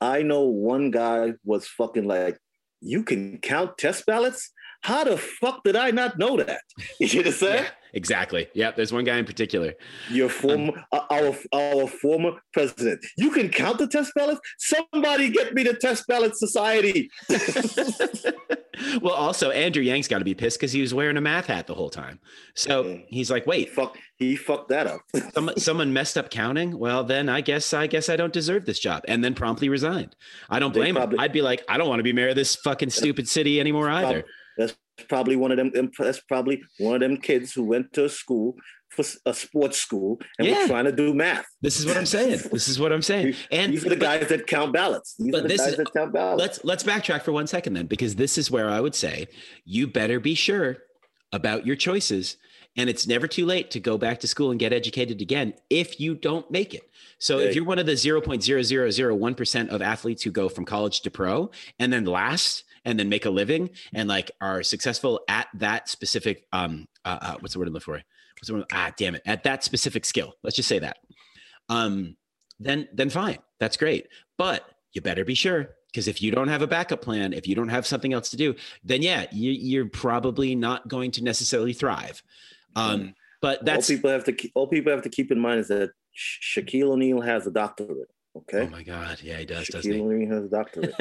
[0.00, 2.38] I know one guy was fucking like,
[2.80, 4.50] you can count test ballots?
[4.82, 6.60] How the fuck did I not know that?
[7.00, 7.64] You understand?
[7.64, 8.48] Yeah, exactly.
[8.54, 9.74] Yeah, there's one guy in particular.
[10.10, 13.04] Your former, uh, our our former president.
[13.16, 14.40] You can count the test ballots.
[14.58, 17.10] Somebody get me the test ballot society.
[19.00, 21.66] well, also Andrew Yang's got to be pissed because he was wearing a math hat
[21.66, 22.18] the whole time.
[22.54, 22.96] So Yeah.
[23.08, 25.00] he's like, He "Wait, fuck, he fucked that up.
[25.34, 26.78] some, someone messed up counting.
[26.78, 30.14] Well, then I guess I guess I don't deserve this job." And then promptly resigned.
[30.50, 31.20] I don't blame probably- him.
[31.20, 33.90] I'd be like, "I don't want to be mayor of this fucking stupid city anymore
[33.90, 34.24] either."
[34.58, 34.74] That's
[35.08, 35.90] probably one of them.
[35.98, 38.54] That's probably one of them kids who went to a school
[38.90, 40.62] for a sports school and Yeah.
[40.62, 41.46] were trying to do math.
[41.62, 42.40] This is what I'm saying.
[42.52, 43.34] This is what I'm saying.
[43.50, 45.14] And These are the but- guys that count ballots.
[45.18, 46.40] These but are the this guys is- that count ballots.
[46.40, 49.26] let's let's backtrack for one second then because this is where i would say
[49.64, 50.76] you better be sure
[51.32, 52.36] about your choices
[52.76, 55.98] and it's never too late to go back to school and get educated again if
[55.98, 56.82] you don't make it
[57.18, 61.50] so if you're one of the 0.0001% of athletes who go from college to pro
[61.78, 66.46] and then last and then make a living and like are successful at that specific
[66.52, 68.02] um uh, uh what's the word i'm looking for?
[68.38, 68.64] What's the word?
[68.72, 69.22] Ah damn it.
[69.26, 70.34] At that specific skill.
[70.42, 70.98] Let's just say that.
[71.68, 72.16] Um
[72.58, 73.38] then then fine.
[73.60, 74.08] That's great.
[74.36, 77.54] But you better be sure because if you don't have a backup plan if you
[77.54, 78.54] don't have something else to do
[78.84, 82.22] then yeah you, you're probably not going to necessarily thrive.
[82.76, 85.60] Um But that's all people have to keep, all people have to keep in mind
[85.60, 88.10] is that Sha- Shaquille O'Neal has a doctorate.
[88.34, 90.00] Okay, oh my god, yeah, he does, doesn't Shaquille he?
[90.00, 90.94] O'Neal has a doctorate.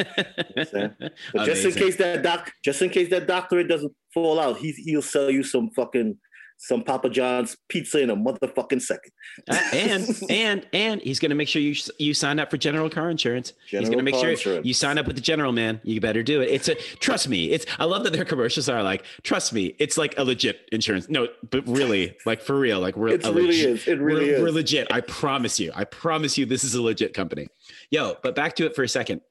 [1.46, 5.02] just in case that doc, just in case that doctorate doesn't fall out, he's he'll
[5.02, 6.18] sell you some fucking
[6.64, 9.12] some Papa John's pizza in a motherfucking second.
[9.50, 12.88] Uh, and and and he's going to make sure you you sign up for general
[12.88, 13.54] car insurance.
[13.68, 14.66] General he's going to make sure insurance.
[14.66, 15.82] you sign up with the general man.
[15.84, 16.50] You better do it.
[16.50, 17.50] It's a trust me.
[17.50, 19.76] It's I love that their commercials are like trust me.
[19.80, 21.10] It's like a legit insurance.
[21.10, 23.88] No, but really, like for real, like we're It really legit- is.
[23.88, 24.42] It really we're, is.
[24.44, 24.88] We're legit.
[24.92, 25.72] I promise you.
[25.74, 26.46] I promise you.
[26.46, 27.48] This is a legit company.
[27.90, 29.22] Yo, but back to it for a second.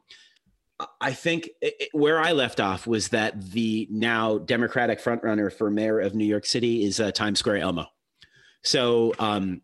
[1.01, 6.01] I- think it, where I left off was that the now Democratic frontrunner for mayor
[6.01, 7.87] of New York City is uh, Times Square Elmo.
[8.63, 9.63] So um,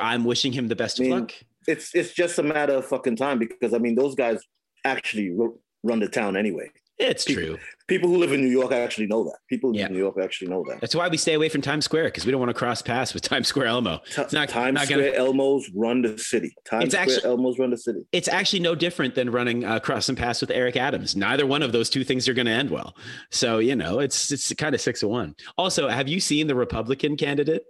[0.00, 1.32] I'm wishing him the best of I mean, luck.
[1.66, 4.42] It's it's just a matter of fucking time because I mean those guys
[4.84, 5.36] actually
[5.82, 6.70] run the town anyway.
[6.98, 7.58] It's people- true.
[7.86, 9.38] People who live in New York actually know that.
[9.48, 9.86] People Yeah.
[9.86, 10.78] in New York actually know that.
[10.82, 13.14] That's why we stay away from Times Square because we don't want to cross paths
[13.14, 14.00] with Times Square Elmo.
[14.30, 15.32] Not, Times not Square gonna.
[15.32, 16.54] Elmos run the city.
[16.68, 18.00] Times It's Square actually- Elmos run the city.
[18.12, 21.16] It's actually no different than running uh, cross and pass with Eric Adams.
[21.16, 22.94] Neither one of those two things are going to end well.
[23.30, 25.34] So you know, it's it's kind of six of one.
[25.56, 27.62] Also, have you seen the Republican candidate?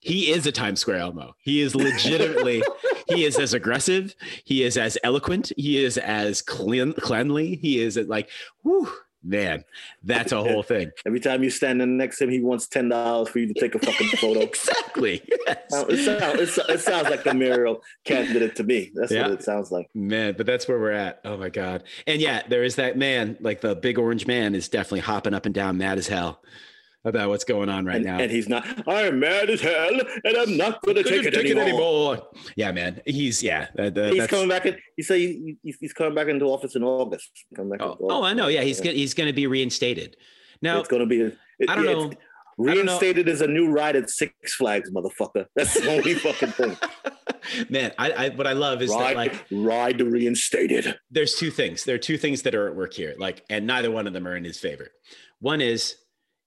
[0.00, 1.32] He is a Times Square Elmo.
[1.40, 2.62] He is legitimately.
[3.08, 4.14] he is as aggressive.
[4.44, 5.52] He is as eloquent.
[5.56, 7.56] He is as clean, cleanly.
[7.56, 8.28] He is like,
[8.62, 8.90] whew,
[9.24, 9.64] man,
[10.02, 10.90] that's a whole thing.
[11.06, 13.74] Every time you stand next to him, he wants ten dollars for you to take
[13.74, 14.40] a fucking photo.
[14.40, 15.22] exactly.
[15.46, 15.58] Yes.
[15.88, 18.90] It sounds, it, so- it sounds like a mayoral candidate to me.
[18.94, 19.22] That's Yeah.
[19.22, 19.88] what it sounds like.
[19.94, 21.20] Man, but that's where we're at.
[21.24, 21.84] Oh my god.
[22.06, 25.46] And yeah, there is that man, like the big orange man is definitely hopping up
[25.46, 26.42] and down mad as hell
[27.04, 28.18] about what's going on right and, now.
[28.18, 28.66] and he's not.
[28.88, 32.26] I'm mad as hell, and I'm not going to take, it, anymore.
[32.56, 33.00] Yeah, man.
[33.06, 33.68] He's yeah.
[33.76, 34.76] that- that- He's coming back in.
[34.96, 37.30] He say he, he's, he's coming back into office in August.
[37.54, 38.22] Coming back oh, oh.
[38.22, 38.48] I know.
[38.48, 40.16] Yeah, he's gonna he's gonna be reinstated.
[40.60, 41.20] Now, it's going to be.
[41.20, 41.90] It, I don't know.
[42.06, 42.16] it's-
[42.60, 42.92] I don't know.
[42.98, 45.46] Reinstated is a new ride at Six Flags, motherfucker.
[45.54, 46.76] That's the only fucking thing.
[47.70, 50.98] man, I, I what I love is that Ride, like ride the reinstated.
[51.08, 51.84] there's two things.
[51.84, 53.14] There are two things that are at work here.
[53.16, 54.88] Like, and neither one of them are in his favor.
[55.38, 55.94] One is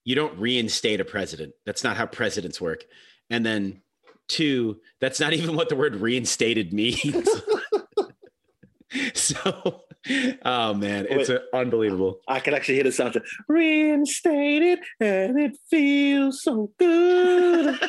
[0.03, 1.53] you don't reinstate a president.
[1.65, 2.85] That's not how presidents work.
[3.29, 3.81] And then
[4.27, 7.27] two, that's not even what the word reinstated means.
[9.13, 9.83] so,
[10.43, 12.19] oh man, it's uh, unbelievable.
[12.27, 13.15] I can actually hear the sound.
[13.15, 17.79] of Reinstated, and it feels so good.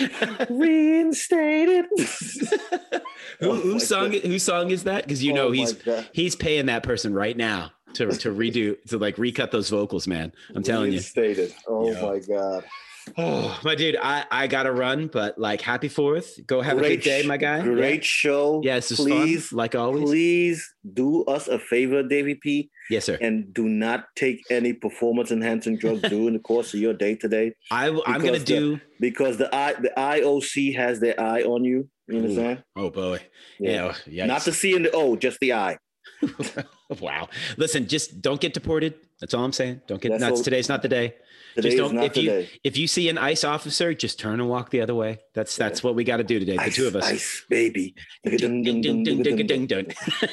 [0.50, 1.86] Reinstated.
[3.40, 4.10] Who, Oh my whose song?
[4.12, 4.22] God.
[4.22, 5.04] Whose song is that?
[5.04, 6.08] Because you know Oh my he's God.
[6.12, 10.32] he's paying that person right now to to redo to like recut those vocals, man.
[10.54, 11.00] I'm telling you.
[11.00, 11.54] Stated.
[11.66, 12.02] Oh Yeah.
[12.02, 12.64] my god.
[13.18, 16.38] Oh, my dude, I I gotta run, but like happy Fourth.
[16.46, 17.60] Go have a Great good day, my guy.
[17.60, 18.60] Great show.
[18.62, 20.04] Yeah, this is please, fun, like always.
[20.04, 23.18] please do us a favor, Davey P, Yes, sir.
[23.20, 27.54] and do not take any performance enhancing drugs during the course of your day today,
[27.72, 28.80] I I'm gonna the- do.
[29.00, 31.88] because the I the IOC has their eye on you.
[32.06, 32.18] You Ooh.
[32.18, 32.62] understand?
[32.76, 33.18] Oh boy,
[33.58, 34.24] yeah, yeah.
[34.24, 35.78] Oh, not the C and the O, just the I.
[37.00, 37.28] wow.
[37.56, 38.94] Listen, just don't get deported.
[39.20, 39.82] That's all I'm saying.
[39.86, 40.20] Don't get.
[40.22, 41.14] All- today's not the day.
[41.54, 42.02] Today just don't.
[42.02, 42.50] if you today.
[42.64, 45.18] if you see an ICE officer, just turn and walk the other way.
[45.34, 46.56] That's that's what we got to do today.
[46.56, 47.04] The Ice, two of us.
[47.04, 47.94] ice, baby.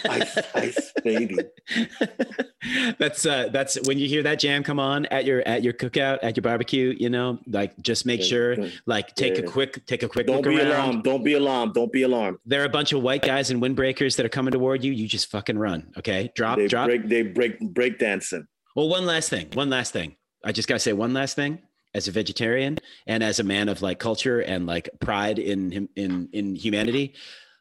[0.06, 1.36] Ice, ice, baby.
[3.00, 6.20] that's uh that's when you hear that jam come on at your at your cookout
[6.24, 9.48] at your barbecue you know like just make sure like take a Yeah.
[9.48, 11.04] quick take a quick Don't look be around alarmed.
[11.04, 11.74] Don't be alarmed.
[11.74, 12.38] Don't be alarmed.
[12.46, 15.08] there are a bunch of white guys and windbreakers that are coming toward you you
[15.08, 17.08] just fucking run okay drop They drop break.
[17.08, 18.48] They break break dancing.
[18.76, 21.60] well one last thing one last thing i just gotta say one last thing
[21.94, 22.78] as a vegetarian
[23.08, 27.16] and as a man of like culture and like pride in him in in humanity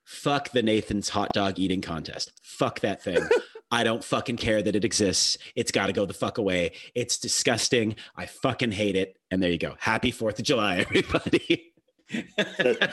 [0.05, 3.27] fuck the nathan's hot dog eating contest fuck that thing
[3.71, 5.37] I don't fucking care that it exists.
[5.55, 6.73] It's got to go the fuck away.
[6.95, 7.97] It's disgusting.
[8.17, 9.19] I fucking hate it.
[9.31, 9.75] And there you go.
[9.79, 11.75] Happy 4th of July, everybody.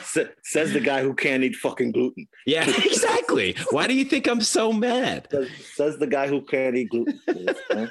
[0.02, 2.26] Sa- Says the guy who can't eat fucking gluten.
[2.46, 3.56] yeah, exactly.
[3.70, 5.28] Why do you think I'm so mad?
[5.30, 7.20] Says, says the guy who can't eat gluten.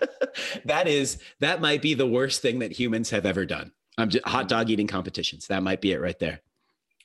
[0.66, 3.72] that is, that might be the worst thing that humans have ever done.
[3.98, 5.48] I'm just hot dog eating competitions.
[5.48, 6.42] That might be it right there.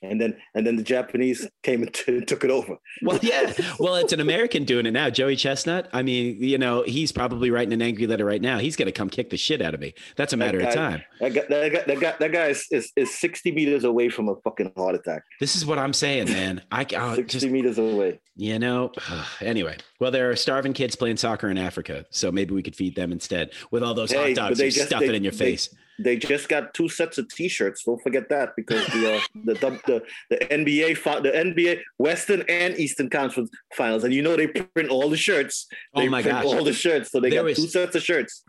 [0.01, 2.75] And then and then the Japanese came and t- took it over.
[3.01, 3.53] Well, yeah.
[3.79, 5.09] Well, it's an American doing it now.
[5.09, 5.89] Joey Chestnut.
[5.93, 8.57] I mean, you know, he's probably writing an angry letter right now.
[8.59, 9.93] He's going to come kick the shit out of me.
[10.15, 11.01] That's a matter of guy- time.
[11.19, 14.29] That guy, that guy, that guy, that guy is, is, is 60 meters away from
[14.29, 15.23] a fucking heart attack.
[15.39, 16.61] This is what I'm saying, man.
[16.71, 18.19] I oh, 60 just, meters away.
[18.35, 18.91] you know,
[19.41, 19.77] anyway.
[19.99, 22.05] Well, there are starving kids playing soccer in Africa.
[22.09, 24.71] So maybe we could feed them instead with all those Hey, hot dogs they you
[24.71, 25.73] just- stuff they- it in your they- face.
[26.03, 27.83] They just got two sets of T-shirts.
[27.83, 29.53] Don't forget that because the uh, the,
[29.85, 34.89] the the NBA the NBA Western and Eastern Conference Finals, and you know they print
[34.89, 35.67] all the shirts.
[35.93, 36.45] Oh They my print gosh.
[36.45, 37.11] all the shirts.
[37.11, 38.43] So they There got was- two sets of shirts.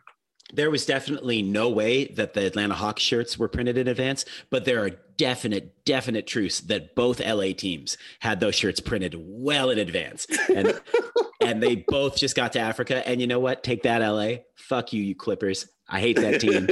[0.54, 4.64] there was definitely no way that the Atlanta Hawks shirts were printed in advance, but
[4.66, 9.78] there are definite, definite truths that both LA teams had those shirts printed well in
[9.78, 10.26] advance.
[10.54, 10.78] And
[11.40, 13.06] and they both just got to Africa.
[13.08, 13.62] And you know what?
[13.62, 14.42] Take that, LA.
[14.56, 15.68] Fuck you, you Clippers.
[15.92, 16.68] I hate that team.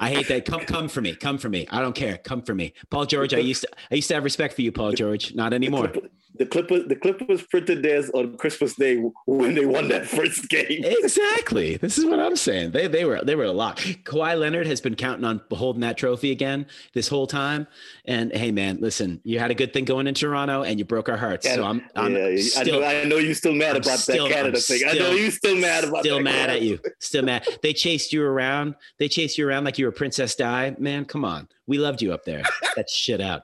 [0.00, 0.44] I hate that.
[0.44, 1.16] Come, come for me.
[1.16, 1.66] Come for me.
[1.70, 2.18] I don't care.
[2.18, 3.34] Come for me, Paul George.
[3.34, 5.34] I used to, I used to have respect for you, Paul George.
[5.34, 5.92] Not anymore.
[6.36, 10.84] The Clippers, the Clippers printed theirs on Christmas Day when they won that first game.
[10.84, 11.76] Exactly.
[11.76, 12.70] This is what I'm saying.
[12.70, 13.76] They they were they were a lot.
[13.78, 17.66] Kawhi Leonard has been counting on holding that trophy again this whole time.
[18.04, 21.08] And hey, man, listen, you had a good thing going in Toronto, and you broke
[21.08, 21.46] our hearts.
[21.52, 24.28] So I'm, I'm yeah, still, I know, I know you're still mad I'm about still-
[24.28, 24.82] that Canada I'm thing.
[24.88, 26.22] I know you're still mad about still that.
[26.24, 26.78] mad at you.
[27.00, 27.46] Still mad.
[27.62, 28.76] They chased you around.
[28.98, 30.74] They chased you around like you were Princess Di.
[30.78, 31.48] Man, come on.
[31.66, 32.42] We loved you up there.
[32.76, 33.42] that shit out.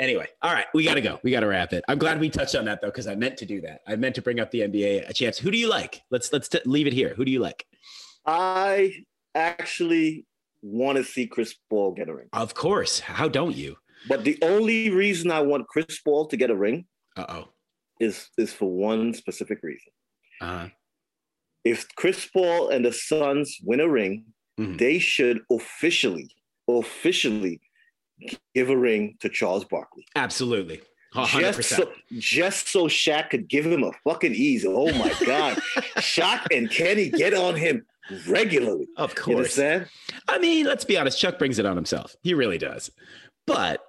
[0.00, 1.20] Anyway, all right, we got to go.
[1.22, 1.84] We got to wrap it.
[1.86, 3.82] I'm glad we touched on that though, because I meant to do that.
[3.86, 5.36] I meant to bring up the NBA a chance.
[5.38, 6.00] Who do you like?
[6.10, 7.12] Let's let's t- leave it here.
[7.14, 7.66] Who do you like?
[8.26, 8.94] I
[9.34, 10.26] actually
[10.62, 12.28] want to see Chris Paul get a ring.
[12.32, 13.00] Of course.
[13.00, 13.76] How don't you?
[14.08, 16.86] But the only reason I want Chris Paul to get a ring
[17.16, 17.48] Uh oh.
[18.00, 19.92] is is for one specific reason.
[20.40, 20.68] Uh-huh.
[21.64, 24.24] If Chris Paul and the Suns win a ring,
[24.58, 24.78] Mhm.
[24.78, 26.30] they should officially,
[26.68, 27.60] officially
[28.54, 30.04] give a ring to Charles Barkley.
[30.16, 30.80] absolutely.
[31.16, 34.64] A hundred Just so, just so Shaq could give him a fucking ease.
[34.68, 35.56] Oh my God.
[35.96, 37.84] Shaq and Kenny get on him
[38.28, 38.86] regularly.
[38.96, 39.36] Of You course.
[39.36, 39.86] understand?
[40.28, 41.18] I mean, let's be honest.
[41.18, 42.14] Chuck brings it on himself.
[42.22, 42.92] He really does.
[43.44, 43.80] But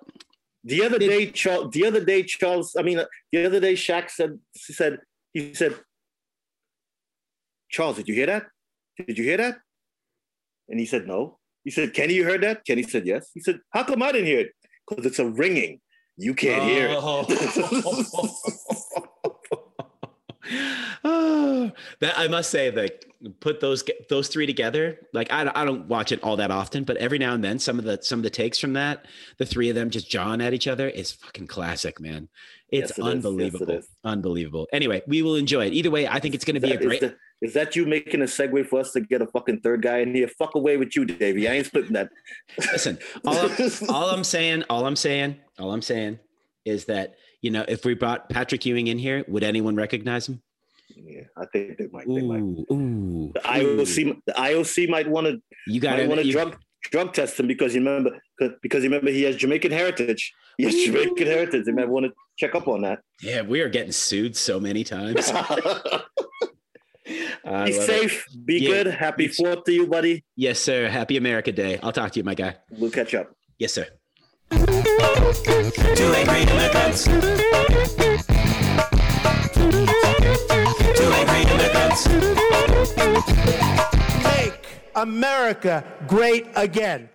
[0.64, 1.72] The other Did- day, Charles.
[1.74, 2.76] The other day, Charles.
[2.76, 4.40] I mean, uh, the other day, Shaq said.
[4.54, 4.98] He said.
[5.34, 5.76] He said.
[7.70, 8.48] Charles, did you hear that?
[9.06, 9.58] Did you hear that?
[10.70, 11.38] And he said no.
[11.64, 12.66] He said, Kenny, you heard that?
[12.66, 13.30] Kenny said yes.
[13.34, 14.52] He said, How come I didn't hear it?
[14.88, 15.80] Because it's a ringing.
[16.18, 16.98] You can't hear it.
[21.04, 23.06] oh, that I must say that
[23.40, 25.00] put those those three together.
[25.14, 27.80] Like I, I don't watch it all that often, but every now and then some
[27.80, 29.06] of the some of the takes from that,
[29.38, 32.30] the three of them just jawing at each other is fucking classic, man.
[32.70, 33.08] It's Yes, it is.
[33.08, 34.68] Yes, it unbelievable, unbelievable.
[34.74, 35.74] Anyway, we will enjoy it.
[35.74, 37.04] Either way, I think it's going to be a great.
[37.42, 40.14] Is that you making a segue for us to get a fucking third guy in
[40.14, 40.28] here?
[40.28, 41.48] Fuck away with you, Davey.
[41.48, 42.10] I ain't splitting that.
[42.72, 46.20] Listen, all I'm, all I'm saying, all I'm saying, all I'm saying
[46.66, 50.42] is that you know if we brought Patrick Ewing in here, would anyone recognize him?
[50.96, 52.06] yeah, I think they might.
[52.08, 52.42] They might.
[52.42, 56.32] Ooh, ooh, The IOC, the IOC might want to You got might want to to
[56.32, 56.58] drug
[56.92, 60.34] drug test him because you remember 'cause- because you remember he has Jamaican heritage.
[60.58, 61.66] He has Jamaican heritage.
[61.66, 63.00] They might want to check up on that.
[63.22, 65.32] Yeah, we are getting sued so many times.
[67.46, 67.86] I Be love it.
[67.88, 68.26] safe.
[68.46, 68.70] Be Yeah.
[68.70, 68.88] good.
[68.88, 69.30] Happy You.
[69.34, 70.24] Fourth to you, buddy.
[70.36, 70.88] Yes, sir.
[70.90, 71.80] Happy America Day.
[71.82, 72.56] I'll talk to you, my guy.
[72.72, 73.32] We'll catch up.
[73.58, 73.88] Yes, sir.
[74.52, 74.58] Two
[76.14, 77.06] angry immigrants.
[80.96, 82.08] Two angry immigrants.
[84.24, 84.66] Make
[84.96, 87.10] America great again.